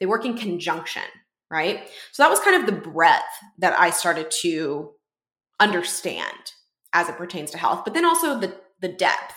They 0.00 0.06
work 0.06 0.24
in 0.24 0.38
conjunction, 0.38 1.02
right? 1.50 1.86
So, 2.12 2.22
that 2.22 2.30
was 2.30 2.40
kind 2.40 2.56
of 2.56 2.64
the 2.64 2.90
breadth 2.90 3.22
that 3.58 3.78
I 3.78 3.90
started 3.90 4.30
to 4.42 4.92
understand 5.60 6.52
as 6.94 7.10
it 7.10 7.18
pertains 7.18 7.50
to 7.50 7.58
health, 7.58 7.82
but 7.84 7.92
then 7.92 8.06
also 8.06 8.38
the, 8.40 8.56
the 8.80 8.88
depth 8.88 9.34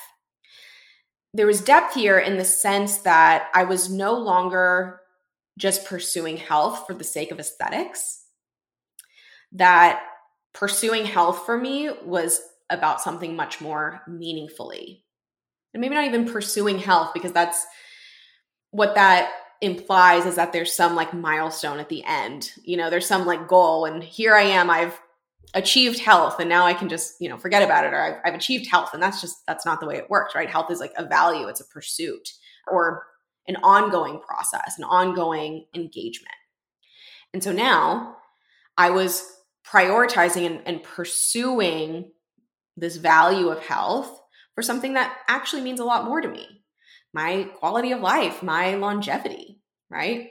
there 1.37 1.45
was 1.45 1.61
depth 1.61 1.93
here 1.93 2.17
in 2.17 2.37
the 2.37 2.43
sense 2.43 2.97
that 2.99 3.49
I 3.53 3.63
was 3.63 3.91
no 3.91 4.13
longer 4.13 5.01
just 5.55 5.85
pursuing 5.85 6.37
health 6.37 6.87
for 6.87 6.95
the 6.95 7.03
sake 7.03 7.31
of 7.31 7.39
aesthetics. 7.39 8.23
That 9.51 10.01
pursuing 10.53 11.05
health 11.05 11.45
for 11.45 11.55
me 11.55 11.91
was 12.03 12.41
about 12.71 13.01
something 13.01 13.35
much 13.35 13.61
more 13.61 14.01
meaningfully. 14.07 15.03
And 15.75 15.81
maybe 15.81 15.93
not 15.93 16.05
even 16.05 16.25
pursuing 16.25 16.79
health 16.79 17.11
because 17.13 17.33
that's 17.33 17.63
what 18.71 18.95
that 18.95 19.31
implies 19.61 20.25
is 20.25 20.35
that 20.37 20.53
there's 20.53 20.73
some 20.73 20.95
like 20.95 21.13
milestone 21.13 21.79
at 21.79 21.89
the 21.89 22.03
end. 22.03 22.51
You 22.63 22.77
know, 22.77 22.89
there's 22.89 23.07
some 23.07 23.27
like 23.27 23.47
goal 23.47 23.85
and 23.85 24.03
here 24.03 24.33
I 24.33 24.41
am 24.41 24.71
I've 24.71 24.99
achieved 25.53 25.99
health 25.99 26.39
and 26.39 26.49
now 26.49 26.65
I 26.65 26.73
can 26.73 26.89
just, 26.89 27.15
you 27.19 27.29
know, 27.29 27.37
forget 27.37 27.63
about 27.63 27.85
it 27.85 27.93
or 27.93 28.01
I've, 28.01 28.15
I've, 28.25 28.33
achieved 28.33 28.69
health. 28.69 28.93
And 28.93 29.01
that's 29.01 29.21
just, 29.21 29.37
that's 29.47 29.65
not 29.65 29.79
the 29.79 29.87
way 29.87 29.95
it 29.95 30.09
works, 30.09 30.35
right? 30.35 30.49
Health 30.49 30.69
is 30.71 30.79
like 30.79 30.93
a 30.97 31.05
value, 31.05 31.47
it's 31.47 31.61
a 31.61 31.67
pursuit 31.67 32.29
or 32.69 33.03
an 33.47 33.55
ongoing 33.63 34.19
process, 34.19 34.75
an 34.77 34.83
ongoing 34.83 35.65
engagement. 35.73 36.35
And 37.33 37.43
so 37.43 37.51
now 37.51 38.17
I 38.77 38.89
was 38.89 39.23
prioritizing 39.65 40.45
and, 40.45 40.61
and 40.65 40.83
pursuing 40.83 42.11
this 42.75 42.97
value 42.97 43.49
of 43.49 43.59
health 43.59 44.21
for 44.53 44.61
something 44.61 44.93
that 44.93 45.17
actually 45.27 45.61
means 45.61 45.79
a 45.79 45.85
lot 45.85 46.05
more 46.05 46.21
to 46.21 46.27
me 46.27 46.57
my 47.13 47.49
quality 47.55 47.91
of 47.93 48.01
life, 48.01 48.43
my 48.43 48.75
longevity, 48.75 49.59
right? 49.89 50.29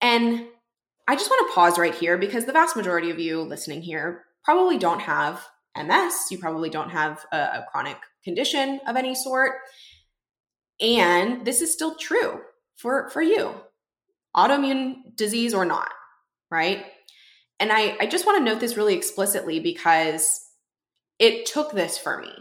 And 0.00 0.46
I 1.06 1.16
just 1.16 1.30
want 1.30 1.48
to 1.48 1.54
pause 1.54 1.78
right 1.78 1.94
here 1.94 2.16
because 2.16 2.46
the 2.46 2.52
vast 2.52 2.76
majority 2.76 3.10
of 3.10 3.18
you 3.18 3.42
listening 3.42 3.82
here 3.82 4.24
probably 4.42 4.78
don't 4.78 5.00
have 5.00 5.44
MS. 5.76 6.14
You 6.30 6.38
probably 6.38 6.70
don't 6.70 6.90
have 6.90 7.24
a, 7.32 7.36
a 7.36 7.66
chronic 7.70 7.96
condition 8.22 8.80
of 8.86 8.96
any 8.96 9.14
sort. 9.14 9.52
And 10.80 11.44
this 11.44 11.60
is 11.60 11.72
still 11.72 11.96
true 11.96 12.40
for, 12.76 13.10
for 13.10 13.22
you, 13.22 13.54
autoimmune 14.36 15.14
disease 15.14 15.54
or 15.54 15.64
not, 15.64 15.90
right? 16.50 16.84
And 17.60 17.70
I, 17.70 17.96
I 18.00 18.06
just 18.06 18.26
want 18.26 18.38
to 18.38 18.44
note 18.44 18.60
this 18.60 18.76
really 18.76 18.94
explicitly 18.94 19.60
because 19.60 20.40
it 21.18 21.46
took 21.46 21.72
this 21.72 21.96
for 21.98 22.20
me, 22.20 22.32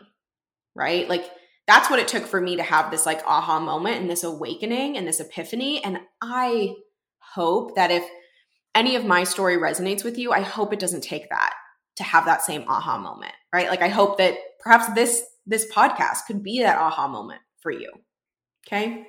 right? 0.73 1.08
Like, 1.08 1.26
that's 1.67 1.89
what 1.89 1.99
it 1.99 2.08
took 2.08 2.26
for 2.26 2.41
me 2.41 2.58
to 2.58 2.63
have 2.63 2.91
this 2.91 3.06
like 3.06 3.23
aha 3.26 3.60
moment 3.60 4.02
and 4.02 4.10
this 4.10 4.23
awakening 4.23 4.97
and 4.97 5.08
this 5.08 5.19
epiphany. 5.19 5.84
And 5.84 5.99
I 6.21 6.73
hope 7.19 7.76
that 7.76 7.91
if 7.91 8.04
any 8.75 8.95
of 8.95 9.05
my 9.05 9.23
story 9.23 9.57
resonates 9.57 10.03
with 10.03 10.17
you, 10.17 10.31
I 10.31 10.41
hope 10.41 10.73
it 10.73 10.79
doesn't 10.79 11.01
take 11.01 11.29
that 11.29 11.53
to 11.97 12.03
have 12.03 12.25
that 12.25 12.41
same 12.41 12.65
aha 12.67 12.97
moment, 12.97 13.33
right? 13.53 13.69
Like 13.69 13.81
I 13.81 13.89
hope 13.89 14.17
that 14.17 14.36
perhaps 14.59 14.93
this 14.93 15.23
this 15.45 15.71
podcast 15.71 16.25
could 16.25 16.41
be 16.41 16.59
that 16.62 16.77
aha 16.77 17.07
moment 17.07 17.41
for 17.62 17.71
you. 17.71 17.91
Okay? 18.65 19.07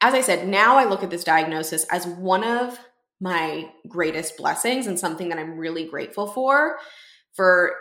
As 0.00 0.14
I 0.14 0.22
said, 0.22 0.48
now 0.48 0.76
I 0.76 0.84
look 0.84 1.02
at 1.02 1.10
this 1.10 1.24
diagnosis 1.24 1.84
as 1.90 2.06
one 2.06 2.42
of 2.42 2.78
my 3.20 3.70
greatest 3.88 4.36
blessings 4.36 4.86
and 4.86 4.98
something 4.98 5.28
that 5.28 5.38
I'm 5.38 5.56
really 5.56 5.86
grateful 5.86 6.26
for 6.26 6.78
for 7.34 7.72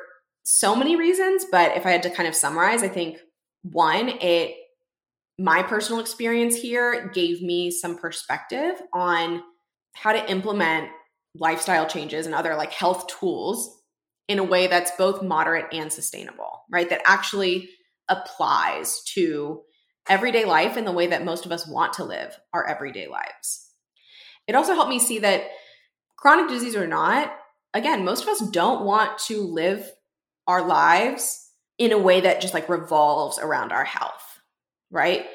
so 0.43 0.75
many 0.75 0.95
reasons, 0.95 1.45
but 1.51 1.75
if 1.77 1.85
I 1.85 1.91
had 1.91 2.03
to 2.03 2.09
kind 2.09 2.27
of 2.27 2.35
summarize, 2.35 2.83
I 2.83 2.89
think 2.89 3.19
one, 3.63 4.09
it 4.09 4.55
my 5.39 5.63
personal 5.63 5.99
experience 5.99 6.55
here 6.55 7.09
gave 7.09 7.41
me 7.41 7.71
some 7.71 7.97
perspective 7.97 8.75
on 8.93 9.41
how 9.93 10.11
to 10.13 10.31
implement 10.31 10.89
lifestyle 11.35 11.87
changes 11.87 12.25
and 12.25 12.35
other 12.35 12.55
like 12.55 12.71
health 12.71 13.07
tools 13.19 13.81
in 14.27 14.39
a 14.39 14.43
way 14.43 14.67
that's 14.67 14.91
both 14.91 15.23
moderate 15.23 15.73
and 15.73 15.91
sustainable, 15.91 16.63
right? 16.69 16.89
That 16.89 17.01
actually 17.05 17.69
applies 18.07 19.03
to 19.13 19.61
everyday 20.07 20.45
life 20.45 20.77
in 20.77 20.85
the 20.85 20.91
way 20.91 21.07
that 21.07 21.25
most 21.25 21.45
of 21.45 21.51
us 21.51 21.67
want 21.67 21.93
to 21.93 22.03
live 22.03 22.37
our 22.53 22.67
everyday 22.67 23.07
lives. 23.07 23.69
It 24.47 24.55
also 24.55 24.73
helped 24.73 24.89
me 24.89 24.99
see 24.99 25.19
that 25.19 25.43
chronic 26.17 26.49
disease 26.49 26.75
or 26.75 26.87
not, 26.87 27.33
again, 27.73 28.05
most 28.05 28.23
of 28.23 28.29
us 28.29 28.39
don't 28.39 28.85
want 28.85 29.17
to 29.19 29.41
live 29.41 29.89
our 30.47 30.65
lives 30.65 31.49
in 31.77 31.91
a 31.91 31.97
way 31.97 32.21
that 32.21 32.41
just 32.41 32.53
like 32.53 32.69
revolves 32.69 33.39
around 33.39 33.71
our 33.71 33.85
health, 33.85 34.39
right? 34.89 35.25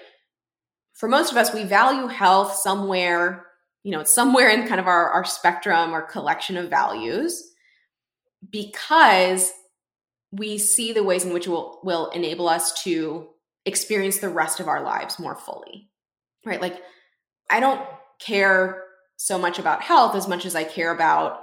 For 0.94 1.08
most 1.08 1.30
of 1.30 1.36
us, 1.36 1.52
we 1.52 1.64
value 1.64 2.06
health 2.06 2.54
somewhere 2.54 3.46
you 3.86 3.92
know, 3.92 4.00
it's 4.00 4.12
somewhere 4.12 4.48
in 4.48 4.66
kind 4.66 4.80
of 4.80 4.88
our, 4.88 5.10
our 5.10 5.24
spectrum 5.24 5.94
or 5.94 6.02
collection 6.02 6.56
of 6.56 6.68
values 6.68 7.52
because 8.50 9.52
we 10.32 10.58
see 10.58 10.92
the 10.92 11.04
ways 11.04 11.24
in 11.24 11.32
which 11.32 11.46
it 11.46 11.50
will, 11.50 11.78
will 11.84 12.10
enable 12.10 12.48
us 12.48 12.82
to 12.82 13.28
experience 13.64 14.18
the 14.18 14.28
rest 14.28 14.58
of 14.58 14.66
our 14.66 14.82
lives 14.82 15.20
more 15.20 15.36
fully. 15.36 15.88
Right? 16.44 16.60
Like, 16.60 16.82
I 17.48 17.60
don't 17.60 17.80
care 18.18 18.82
so 19.18 19.38
much 19.38 19.60
about 19.60 19.82
health 19.82 20.16
as 20.16 20.26
much 20.26 20.46
as 20.46 20.56
I 20.56 20.64
care 20.64 20.90
about 20.90 21.42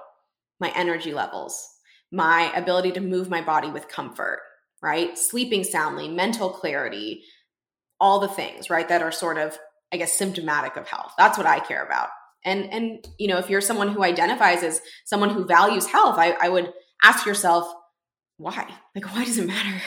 my 0.60 0.70
energy 0.76 1.14
levels, 1.14 1.66
my 2.12 2.52
ability 2.58 2.92
to 2.92 3.00
move 3.00 3.30
my 3.30 3.40
body 3.40 3.70
with 3.70 3.88
comfort, 3.88 4.42
right? 4.82 5.18
Sleeping 5.18 5.64
soundly, 5.64 6.10
mental 6.10 6.50
clarity, 6.50 7.24
all 8.02 8.20
the 8.20 8.28
things, 8.28 8.70
right, 8.70 8.90
that 8.90 9.02
are 9.02 9.14
sort 9.14 9.38
of, 9.38 9.58
I 9.94 9.96
guess, 9.96 10.12
symptomatic 10.12 10.76
of 10.76 10.90
health. 10.90 11.14
That's 11.18 11.38
what 11.38 11.48
I 11.48 11.62
care 11.62 11.86
about. 11.86 12.10
And 12.46 12.72
and 12.72 13.08
you 13.18 13.28
know, 13.28 13.38
if 13.38 13.50
you're 13.50 13.62
someone 13.62 13.90
who 13.90 14.04
identifies 14.04 14.64
as 14.64 14.82
someone 15.06 15.30
who 15.30 15.46
values 15.46 15.88
health, 15.88 16.16
I, 16.18 16.32
I 16.42 16.50
would 16.50 16.74
ask 17.04 17.26
yourself, 17.26 17.74
why? 18.38 18.74
Like, 18.96 19.06
why 19.14 19.26
does 19.26 19.38
it 19.38 19.48
matter? 19.48 19.82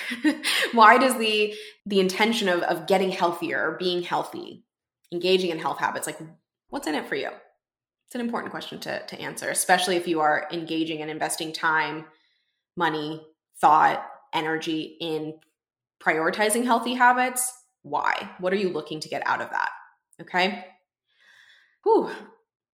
why 0.73 0.99
does 0.99 1.19
the 1.19 1.55
the 1.85 2.01
intention 2.01 2.49
of 2.49 2.63
of 2.63 2.87
getting 2.87 3.11
healthier 3.11 3.71
or 3.71 3.77
being 3.79 4.03
healthy, 4.03 4.65
engaging 5.13 5.51
in 5.51 5.59
health 5.59 5.79
habits, 5.79 6.07
like 6.07 6.19
what's 6.69 6.87
in 6.87 6.95
it 6.95 7.07
for 7.07 7.17
you? 7.17 7.31
It's 8.07 8.15
an 8.15 8.21
important 8.21 8.53
question 8.53 8.79
to, 8.81 9.05
to 9.05 9.21
answer, 9.21 9.49
especially 9.51 9.97
if 9.97 10.07
you 10.07 10.21
are 10.21 10.47
engaging 10.53 11.03
and 11.03 11.11
investing 11.11 11.53
time, 11.53 12.05
money, 12.77 13.21
thought, 13.61 14.07
energy 14.33 14.97
in 15.01 15.35
prioritizing 16.01 16.65
healthy 16.65 16.95
habits. 16.95 17.53
Why? 17.83 18.31
What 18.39 18.53
are 18.53 18.57
you 18.57 18.69
looking 18.69 19.01
to 19.01 19.09
get 19.09 19.27
out 19.27 19.41
of 19.41 19.51
that? 19.51 19.71
Okay. 20.21 20.65
Whew. 21.83 22.11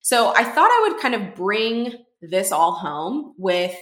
So 0.03 0.35
I 0.35 0.45
thought 0.45 0.71
I 0.71 0.89
would 0.89 1.01
kind 1.01 1.15
of 1.15 1.35
bring 1.35 1.95
this 2.21 2.53
all 2.53 2.73
home 2.73 3.35
with 3.39 3.77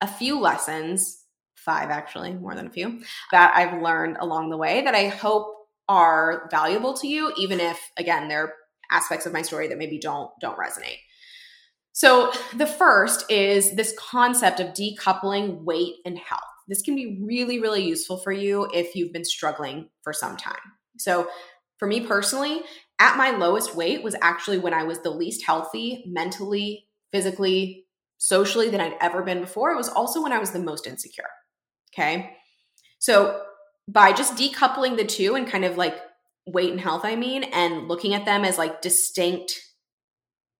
a 0.00 0.06
few 0.08 0.40
lessons, 0.40 1.22
five 1.54 1.90
actually, 1.90 2.34
more 2.34 2.54
than 2.54 2.66
a 2.66 2.70
few, 2.70 3.02
that 3.30 3.54
I've 3.56 3.82
learned 3.82 4.16
along 4.20 4.50
the 4.50 4.56
way 4.56 4.82
that 4.82 4.94
I 4.94 5.08
hope 5.08 5.54
are 5.88 6.48
valuable 6.50 6.94
to 6.94 7.08
you, 7.08 7.32
even 7.36 7.60
if, 7.60 7.78
again, 7.96 8.28
there 8.28 8.44
are 8.44 8.52
aspects 8.90 9.26
of 9.26 9.32
my 9.32 9.42
story 9.42 9.68
that 9.68 9.78
maybe 9.78 9.98
don't 9.98 10.30
don't 10.40 10.58
resonate. 10.58 10.98
So, 11.92 12.32
the 12.56 12.66
first 12.66 13.30
is 13.30 13.74
this 13.76 13.94
concept 13.98 14.60
of 14.60 14.68
decoupling 14.68 15.62
weight 15.62 15.94
and 16.04 16.18
health. 16.18 16.40
This 16.68 16.82
can 16.82 16.96
be 16.96 17.20
really 17.22 17.60
really 17.60 17.84
useful 17.84 18.16
for 18.18 18.32
you 18.32 18.68
if 18.72 18.94
you've 18.94 19.12
been 19.12 19.24
struggling 19.24 19.88
for 20.02 20.12
some 20.12 20.36
time. 20.36 20.56
So, 20.98 21.28
for 21.78 21.86
me 21.86 22.00
personally, 22.00 22.62
at 23.04 23.18
my 23.18 23.30
lowest 23.30 23.76
weight 23.76 24.02
was 24.02 24.16
actually 24.22 24.58
when 24.58 24.72
I 24.72 24.84
was 24.84 25.00
the 25.00 25.10
least 25.10 25.44
healthy 25.44 26.04
mentally, 26.06 26.86
physically, 27.12 27.84
socially 28.16 28.70
than 28.70 28.80
I'd 28.80 28.96
ever 28.98 29.22
been 29.22 29.40
before. 29.40 29.70
It 29.72 29.76
was 29.76 29.90
also 29.90 30.22
when 30.22 30.32
I 30.32 30.38
was 30.38 30.52
the 30.52 30.58
most 30.58 30.86
insecure. 30.86 31.28
Okay. 31.92 32.30
So, 32.98 33.42
by 33.86 34.14
just 34.14 34.36
decoupling 34.36 34.96
the 34.96 35.04
two 35.04 35.34
and 35.34 35.46
kind 35.46 35.66
of 35.66 35.76
like 35.76 36.00
weight 36.46 36.70
and 36.70 36.80
health, 36.80 37.02
I 37.04 37.16
mean, 37.16 37.44
and 37.44 37.86
looking 37.86 38.14
at 38.14 38.24
them 38.24 38.42
as 38.42 38.56
like 38.56 38.80
distinct 38.80 39.60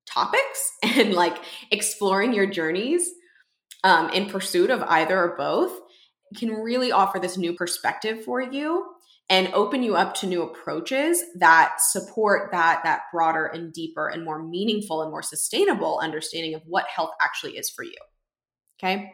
topics 0.06 0.70
and 0.82 1.14
like 1.14 1.38
exploring 1.70 2.34
your 2.34 2.46
journeys 2.46 3.08
um, 3.84 4.10
in 4.10 4.28
pursuit 4.28 4.68
of 4.68 4.82
either 4.82 5.18
or 5.18 5.34
both 5.38 5.72
can 6.36 6.50
really 6.50 6.92
offer 6.92 7.18
this 7.18 7.38
new 7.38 7.54
perspective 7.54 8.22
for 8.22 8.42
you 8.42 8.93
and 9.30 9.48
open 9.54 9.82
you 9.82 9.96
up 9.96 10.14
to 10.14 10.26
new 10.26 10.42
approaches 10.42 11.22
that 11.36 11.80
support 11.80 12.50
that 12.52 12.80
that 12.84 13.02
broader 13.12 13.46
and 13.46 13.72
deeper 13.72 14.08
and 14.08 14.24
more 14.24 14.42
meaningful 14.42 15.02
and 15.02 15.10
more 15.10 15.22
sustainable 15.22 15.98
understanding 16.02 16.54
of 16.54 16.62
what 16.66 16.86
health 16.86 17.10
actually 17.20 17.56
is 17.56 17.70
for 17.70 17.84
you 17.84 17.96
okay 18.78 19.12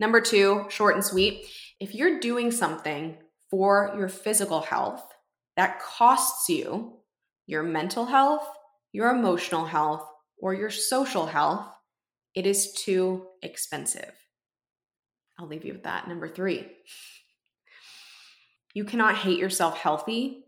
number 0.00 0.20
2 0.20 0.66
short 0.68 0.94
and 0.94 1.04
sweet 1.04 1.46
if 1.80 1.94
you're 1.94 2.20
doing 2.20 2.50
something 2.50 3.16
for 3.50 3.94
your 3.96 4.08
physical 4.08 4.60
health 4.60 5.02
that 5.56 5.80
costs 5.80 6.48
you 6.48 6.98
your 7.48 7.62
mental 7.62 8.04
health, 8.04 8.46
your 8.92 9.10
emotional 9.10 9.64
health, 9.64 10.06
or 10.40 10.54
your 10.54 10.70
social 10.70 11.26
health, 11.26 11.66
it 12.34 12.46
is 12.46 12.72
too 12.72 13.26
expensive. 13.42 14.12
I'll 15.38 15.48
leave 15.48 15.64
you 15.64 15.72
with 15.72 15.84
that. 15.84 16.06
Number 16.06 16.28
three, 16.28 16.66
you 18.74 18.84
cannot 18.84 19.16
hate 19.16 19.38
yourself 19.38 19.78
healthy. 19.78 20.44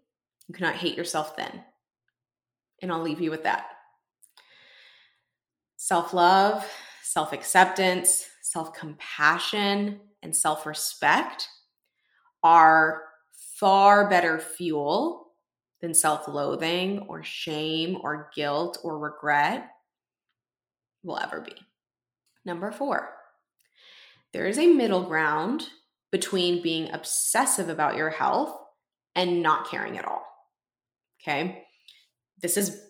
You 0.49 0.55
cannot 0.55 0.77
hate 0.77 0.97
yourself 0.97 1.37
thin. 1.37 1.63
And 2.83 2.93
I'll 2.93 3.03
leave 3.03 3.21
you 3.21 3.31
with 3.31 3.45
that. 3.45 3.67
Self 5.77 6.13
love, 6.13 6.67
self 7.03 7.33
acceptance, 7.33 8.27
self 8.43 8.75
compassion, 8.75 10.01
and 10.23 10.35
self 10.35 10.67
respect 10.67 11.49
are 12.43 13.03
far 13.33 14.09
better 14.09 14.39
fuel 14.39 15.33
than 15.81 15.95
self 15.95 16.29
loathing 16.29 17.01
or 17.09 17.23
shame 17.23 17.99
or 18.03 18.31
guilt 18.35 18.79
or 18.83 18.99
regret 18.99 19.71
will 21.03 21.19
ever 21.19 21.41
be. 21.41 21.55
Number 22.45 22.71
four, 22.71 23.15
there 24.33 24.47
is 24.47 24.59
a 24.59 24.67
middle 24.67 25.03
ground 25.03 25.69
between 26.13 26.63
being 26.63 26.93
obsessive 26.93 27.69
about 27.69 27.97
your 27.97 28.11
health 28.11 28.57
and 29.15 29.43
not 29.43 29.69
caring 29.69 29.99
at 29.99 30.05
all. 30.05 30.25
Okay. 31.23 31.65
This 32.41 32.57
is 32.57 32.81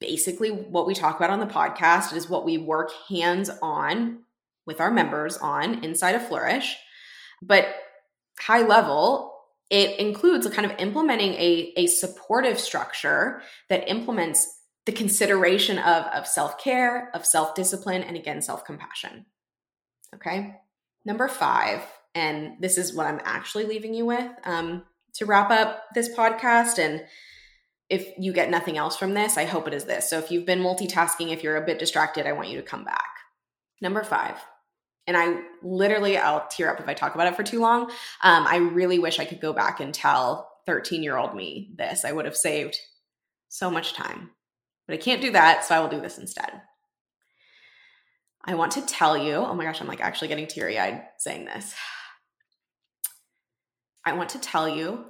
basically 0.00 0.50
what 0.50 0.86
we 0.86 0.94
talk 0.94 1.16
about 1.16 1.30
on 1.30 1.40
the 1.40 1.46
podcast. 1.46 2.12
It 2.12 2.16
is 2.16 2.28
what 2.28 2.44
we 2.44 2.58
work 2.58 2.90
hands 3.08 3.50
on 3.60 4.20
with 4.66 4.80
our 4.80 4.90
members 4.90 5.36
on 5.36 5.84
inside 5.84 6.14
of 6.14 6.26
Flourish. 6.26 6.76
But 7.42 7.66
high 8.38 8.62
level, 8.62 9.34
it 9.68 9.98
includes 9.98 10.46
a 10.46 10.50
kind 10.50 10.70
of 10.70 10.78
implementing 10.78 11.34
a, 11.34 11.72
a 11.76 11.86
supportive 11.86 12.58
structure 12.58 13.42
that 13.68 13.88
implements 13.90 14.60
the 14.86 14.92
consideration 14.92 15.78
of, 15.78 16.04
of 16.06 16.26
self-care 16.26 17.10
of 17.14 17.26
self-discipline 17.26 18.02
and 18.02 18.16
again 18.16 18.40
self-compassion 18.40 19.26
okay 20.14 20.56
number 21.04 21.28
five 21.28 21.82
and 22.14 22.54
this 22.60 22.78
is 22.78 22.94
what 22.94 23.06
i'm 23.06 23.20
actually 23.24 23.64
leaving 23.64 23.94
you 23.94 24.06
with 24.06 24.30
um, 24.44 24.82
to 25.14 25.26
wrap 25.26 25.50
up 25.50 25.84
this 25.94 26.08
podcast 26.14 26.78
and 26.78 27.04
if 27.88 28.06
you 28.18 28.32
get 28.32 28.50
nothing 28.50 28.76
else 28.76 28.96
from 28.96 29.14
this 29.14 29.36
i 29.36 29.44
hope 29.44 29.66
it 29.66 29.74
is 29.74 29.84
this 29.84 30.08
so 30.08 30.18
if 30.18 30.30
you've 30.30 30.46
been 30.46 30.60
multitasking 30.60 31.32
if 31.32 31.42
you're 31.42 31.56
a 31.56 31.66
bit 31.66 31.78
distracted 31.78 32.26
i 32.26 32.32
want 32.32 32.48
you 32.48 32.56
to 32.56 32.66
come 32.66 32.84
back 32.84 33.10
number 33.80 34.02
five 34.02 34.36
and 35.10 35.16
I 35.16 35.40
literally, 35.62 36.16
I'll 36.16 36.46
tear 36.46 36.70
up 36.70 36.78
if 36.78 36.88
I 36.88 36.94
talk 36.94 37.16
about 37.16 37.26
it 37.26 37.34
for 37.34 37.42
too 37.42 37.58
long. 37.58 37.90
Um, 38.22 38.46
I 38.46 38.58
really 38.58 39.00
wish 39.00 39.18
I 39.18 39.24
could 39.24 39.40
go 39.40 39.52
back 39.52 39.80
and 39.80 39.92
tell 39.92 40.48
13 40.66 41.02
year 41.02 41.16
old 41.16 41.34
me 41.34 41.72
this. 41.76 42.04
I 42.04 42.12
would 42.12 42.26
have 42.26 42.36
saved 42.36 42.78
so 43.48 43.72
much 43.72 43.92
time. 43.92 44.30
But 44.86 44.94
I 44.94 44.98
can't 44.98 45.20
do 45.20 45.32
that, 45.32 45.64
so 45.64 45.74
I 45.74 45.80
will 45.80 45.88
do 45.88 46.00
this 46.00 46.18
instead. 46.18 46.62
I 48.44 48.54
want 48.54 48.70
to 48.72 48.82
tell 48.82 49.18
you, 49.18 49.34
oh 49.34 49.54
my 49.54 49.64
gosh, 49.64 49.80
I'm 49.80 49.88
like 49.88 50.00
actually 50.00 50.28
getting 50.28 50.46
teary 50.46 50.78
eyed 50.78 51.02
saying 51.18 51.44
this. 51.44 51.74
I 54.04 54.14
want 54.14 54.30
to 54.30 54.38
tell 54.38 54.68
you 54.68 55.06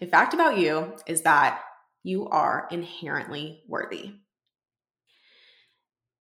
a 0.00 0.06
fact 0.06 0.34
about 0.34 0.58
you 0.58 0.94
is 1.06 1.22
that 1.22 1.60
you 2.02 2.28
are 2.28 2.68
inherently 2.70 3.62
worthy. 3.66 4.12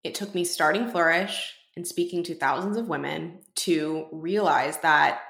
It 0.04 0.16
took 0.16 0.34
me 0.34 0.46
starting 0.46 0.90
Flourish 0.90 1.54
and 1.76 1.86
speaking 1.86 2.24
to 2.24 2.36
thousands 2.36 2.78
of 2.78 2.88
women 2.88 3.42
to 3.56 4.08
realize 4.12 4.78
that 4.80 5.22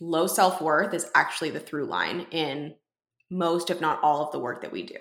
low 0.00 0.26
self 0.26 0.60
worth 0.60 0.94
is 0.94 1.10
actually 1.14 1.50
the 1.50 1.60
through 1.60 1.86
line 1.86 2.26
in 2.30 2.74
most, 3.30 3.70
if 3.70 3.80
not 3.80 4.02
all, 4.02 4.24
of 4.24 4.32
the 4.32 4.38
work 4.38 4.62
that 4.62 4.72
we 4.72 4.84
do. 4.84 4.98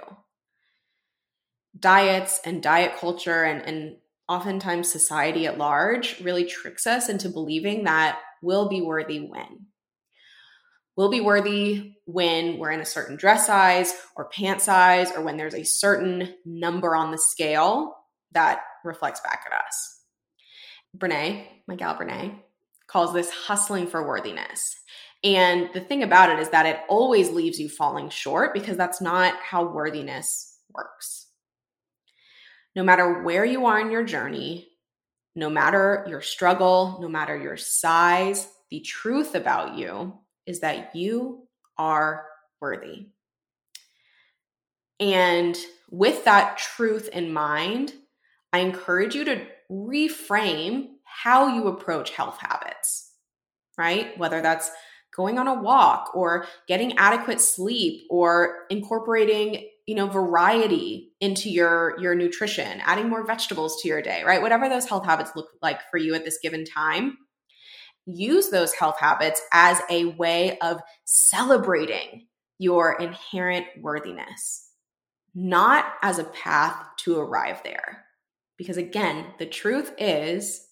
Diets 1.77 2.39
and 2.45 2.63
diet 2.63 2.97
culture 2.97 3.43
and, 3.43 3.61
and 3.61 3.97
oftentimes 4.27 4.91
society 4.91 5.45
at 5.45 5.57
large 5.57 6.19
really 6.21 6.45
tricks 6.45 6.87
us 6.87 7.09
into 7.09 7.29
believing 7.29 7.83
that 7.83 8.19
we'll 8.41 8.69
be 8.69 8.81
worthy 8.81 9.19
when. 9.19 9.67
We'll 10.95 11.09
be 11.09 11.21
worthy 11.21 11.93
when 12.05 12.57
we're 12.57 12.71
in 12.71 12.79
a 12.79 12.85
certain 12.85 13.17
dress 13.17 13.47
size 13.47 13.93
or 14.15 14.29
pant 14.29 14.61
size 14.61 15.11
or 15.11 15.21
when 15.21 15.35
there's 15.35 15.53
a 15.53 15.65
certain 15.65 16.35
number 16.45 16.95
on 16.95 17.11
the 17.11 17.17
scale 17.17 17.95
that 18.31 18.61
reflects 18.83 19.19
back 19.19 19.45
at 19.45 19.53
us. 19.53 19.99
Brene, 20.97 21.45
my 21.67 21.75
gal 21.75 21.95
Brene, 21.95 22.39
calls 22.87 23.13
this 23.13 23.29
hustling 23.29 23.87
for 23.87 24.07
worthiness. 24.07 24.75
And 25.23 25.69
the 25.73 25.81
thing 25.81 26.03
about 26.03 26.29
it 26.29 26.39
is 26.39 26.49
that 26.49 26.65
it 26.65 26.79
always 26.87 27.31
leaves 27.31 27.59
you 27.59 27.67
falling 27.67 28.09
short 28.09 28.53
because 28.53 28.77
that's 28.77 29.01
not 29.01 29.33
how 29.41 29.65
worthiness 29.65 30.59
works. 30.73 31.27
No 32.75 32.83
matter 32.83 33.23
where 33.23 33.43
you 33.43 33.65
are 33.65 33.79
in 33.79 33.91
your 33.91 34.03
journey, 34.03 34.69
no 35.35 35.49
matter 35.49 36.05
your 36.09 36.21
struggle, 36.21 36.97
no 37.01 37.09
matter 37.09 37.37
your 37.37 37.57
size, 37.57 38.47
the 38.69 38.79
truth 38.79 39.35
about 39.35 39.77
you 39.77 40.13
is 40.45 40.61
that 40.61 40.95
you 40.95 41.47
are 41.77 42.25
worthy. 42.61 43.07
And 44.99 45.57
with 45.91 46.23
that 46.25 46.57
truth 46.57 47.09
in 47.09 47.33
mind, 47.33 47.93
I 48.53 48.59
encourage 48.59 49.15
you 49.15 49.25
to 49.25 49.45
reframe 49.69 50.87
how 51.03 51.47
you 51.55 51.67
approach 51.67 52.11
health 52.11 52.37
habits, 52.39 53.11
right? 53.77 54.17
Whether 54.17 54.41
that's 54.41 54.71
going 55.13 55.37
on 55.37 55.47
a 55.47 55.61
walk 55.61 56.15
or 56.15 56.47
getting 56.67 56.97
adequate 56.97 57.41
sleep 57.41 58.03
or 58.09 58.65
incorporating 58.69 59.69
you 59.87 59.95
know 59.95 60.07
variety 60.07 61.11
into 61.21 61.49
your 61.49 61.95
your 61.99 62.15
nutrition 62.15 62.81
adding 62.81 63.09
more 63.09 63.25
vegetables 63.25 63.81
to 63.81 63.87
your 63.87 64.01
day 64.01 64.23
right 64.25 64.41
whatever 64.41 64.67
those 64.67 64.87
health 64.87 65.05
habits 65.05 65.31
look 65.35 65.49
like 65.61 65.79
for 65.91 65.97
you 65.97 66.13
at 66.15 66.25
this 66.25 66.39
given 66.41 66.65
time 66.65 67.17
use 68.05 68.49
those 68.49 68.73
health 68.73 68.97
habits 68.99 69.41
as 69.51 69.81
a 69.89 70.05
way 70.05 70.57
of 70.59 70.81
celebrating 71.05 72.27
your 72.57 72.93
inherent 72.99 73.65
worthiness, 73.81 74.69
not 75.33 75.85
as 76.01 76.19
a 76.19 76.23
path 76.23 76.75
to 76.97 77.19
arrive 77.19 77.61
there. 77.63 78.05
Because 78.57 78.77
again, 78.77 79.25
the 79.37 79.45
truth 79.45 79.93
is 79.97 80.67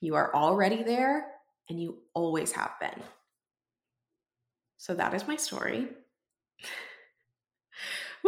you 0.00 0.14
are 0.14 0.34
already 0.34 0.82
there 0.82 1.26
and 1.68 1.80
you 1.80 1.98
always 2.14 2.52
have 2.52 2.72
been. 2.80 3.02
So 4.78 4.94
that 4.94 5.12
is 5.12 5.26
my 5.26 5.36
story. 5.36 5.88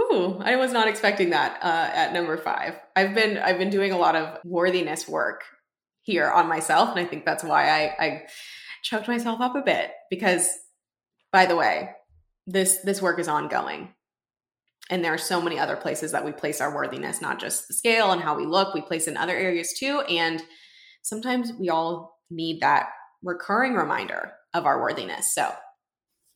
Ooh, 0.00 0.38
I 0.40 0.56
was 0.56 0.72
not 0.72 0.88
expecting 0.88 1.30
that 1.30 1.58
uh, 1.62 1.90
at 1.94 2.12
number 2.12 2.36
five. 2.36 2.74
I've 2.96 3.14
been 3.14 3.38
I've 3.38 3.58
been 3.58 3.70
doing 3.70 3.92
a 3.92 3.98
lot 3.98 4.16
of 4.16 4.38
worthiness 4.44 5.06
work 5.06 5.44
here 6.02 6.30
on 6.30 6.48
myself, 6.48 6.90
and 6.90 6.98
I 6.98 7.04
think 7.04 7.24
that's 7.24 7.44
why 7.44 7.68
I, 7.68 8.04
I 8.04 8.22
choked 8.82 9.08
myself 9.08 9.40
up 9.40 9.56
a 9.56 9.62
bit. 9.62 9.90
Because, 10.08 10.48
by 11.32 11.46
the 11.46 11.56
way, 11.56 11.90
this 12.46 12.78
this 12.78 13.02
work 13.02 13.18
is 13.18 13.28
ongoing, 13.28 13.94
and 14.88 15.04
there 15.04 15.12
are 15.12 15.18
so 15.18 15.40
many 15.40 15.58
other 15.58 15.76
places 15.76 16.12
that 16.12 16.24
we 16.24 16.32
place 16.32 16.60
our 16.60 16.74
worthiness, 16.74 17.20
not 17.20 17.38
just 17.38 17.68
the 17.68 17.74
scale 17.74 18.12
and 18.12 18.22
how 18.22 18.36
we 18.36 18.46
look. 18.46 18.72
We 18.74 18.80
place 18.80 19.06
in 19.06 19.16
other 19.16 19.36
areas 19.36 19.74
too, 19.78 20.00
and 20.08 20.42
sometimes 21.02 21.52
we 21.52 21.68
all 21.68 22.18
need 22.30 22.60
that 22.60 22.88
recurring 23.22 23.74
reminder 23.74 24.32
of 24.54 24.64
our 24.64 24.80
worthiness. 24.80 25.34
So, 25.34 25.52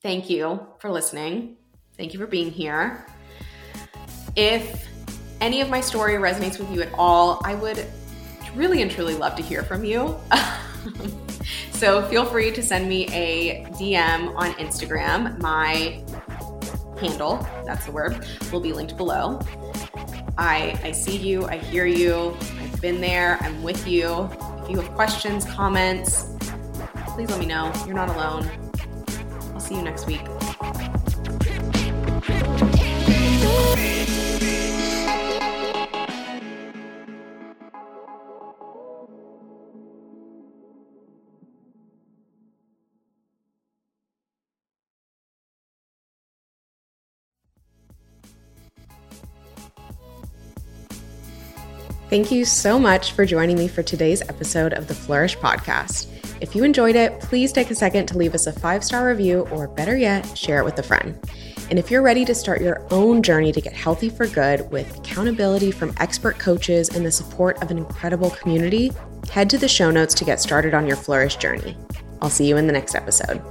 thank 0.02 0.28
you 0.28 0.66
for 0.80 0.90
listening. 0.90 1.56
Thank 1.96 2.12
you 2.12 2.18
for 2.18 2.26
being 2.26 2.50
here. 2.50 3.06
If 4.36 4.88
any 5.40 5.60
of 5.60 5.68
my 5.70 5.80
story 5.80 6.14
resonates 6.14 6.58
with 6.58 6.70
you 6.72 6.82
at 6.82 6.92
all, 6.94 7.40
I 7.44 7.54
would 7.54 7.86
really 8.54 8.82
and 8.82 8.90
truly 8.90 9.14
love 9.14 9.36
to 9.36 9.42
hear 9.42 9.62
from 9.62 9.84
you. 9.84 10.16
so 11.72 12.06
feel 12.08 12.24
free 12.24 12.50
to 12.52 12.62
send 12.62 12.88
me 12.88 13.06
a 13.12 13.64
DM 13.72 14.34
on 14.36 14.52
Instagram. 14.54 15.40
My 15.40 16.02
handle, 17.00 17.46
that's 17.64 17.86
the 17.86 17.92
word, 17.92 18.26
will 18.52 18.60
be 18.60 18.72
linked 18.72 18.96
below. 18.96 19.40
I, 20.36 20.78
I 20.82 20.92
see 20.92 21.16
you, 21.16 21.46
I 21.46 21.58
hear 21.58 21.86
you, 21.86 22.36
I've 22.60 22.80
been 22.80 23.00
there, 23.00 23.38
I'm 23.40 23.62
with 23.62 23.86
you. 23.86 24.28
If 24.62 24.70
you 24.70 24.80
have 24.80 24.90
questions, 24.94 25.44
comments, 25.44 26.34
please 27.08 27.30
let 27.30 27.38
me 27.38 27.46
know. 27.46 27.72
You're 27.86 27.94
not 27.94 28.08
alone. 28.08 28.50
I'll 29.52 29.60
see 29.60 29.76
you 29.76 29.82
next 29.82 30.06
week. 30.06 30.22
Thank 52.14 52.30
you 52.30 52.44
so 52.44 52.78
much 52.78 53.10
for 53.10 53.26
joining 53.26 53.58
me 53.58 53.66
for 53.66 53.82
today's 53.82 54.22
episode 54.22 54.72
of 54.72 54.86
the 54.86 54.94
Flourish 54.94 55.36
Podcast. 55.36 56.06
If 56.40 56.54
you 56.54 56.62
enjoyed 56.62 56.94
it, 56.94 57.18
please 57.18 57.50
take 57.50 57.72
a 57.72 57.74
second 57.74 58.06
to 58.06 58.16
leave 58.16 58.36
us 58.36 58.46
a 58.46 58.52
five 58.52 58.84
star 58.84 59.08
review, 59.08 59.48
or 59.50 59.66
better 59.66 59.96
yet, 59.96 60.38
share 60.38 60.60
it 60.60 60.64
with 60.64 60.78
a 60.78 60.82
friend. 60.84 61.18
And 61.70 61.76
if 61.76 61.90
you're 61.90 62.02
ready 62.02 62.24
to 62.26 62.32
start 62.32 62.62
your 62.62 62.86
own 62.92 63.20
journey 63.20 63.50
to 63.50 63.60
get 63.60 63.72
healthy 63.72 64.10
for 64.10 64.28
good 64.28 64.70
with 64.70 64.96
accountability 64.98 65.72
from 65.72 65.92
expert 65.98 66.38
coaches 66.38 66.88
and 66.90 67.04
the 67.04 67.10
support 67.10 67.60
of 67.64 67.72
an 67.72 67.78
incredible 67.78 68.30
community, 68.30 68.92
head 69.28 69.50
to 69.50 69.58
the 69.58 69.66
show 69.66 69.90
notes 69.90 70.14
to 70.14 70.24
get 70.24 70.40
started 70.40 70.72
on 70.72 70.86
your 70.86 70.96
Flourish 70.96 71.34
journey. 71.34 71.76
I'll 72.22 72.30
see 72.30 72.46
you 72.46 72.56
in 72.56 72.68
the 72.68 72.72
next 72.72 72.94
episode. 72.94 73.42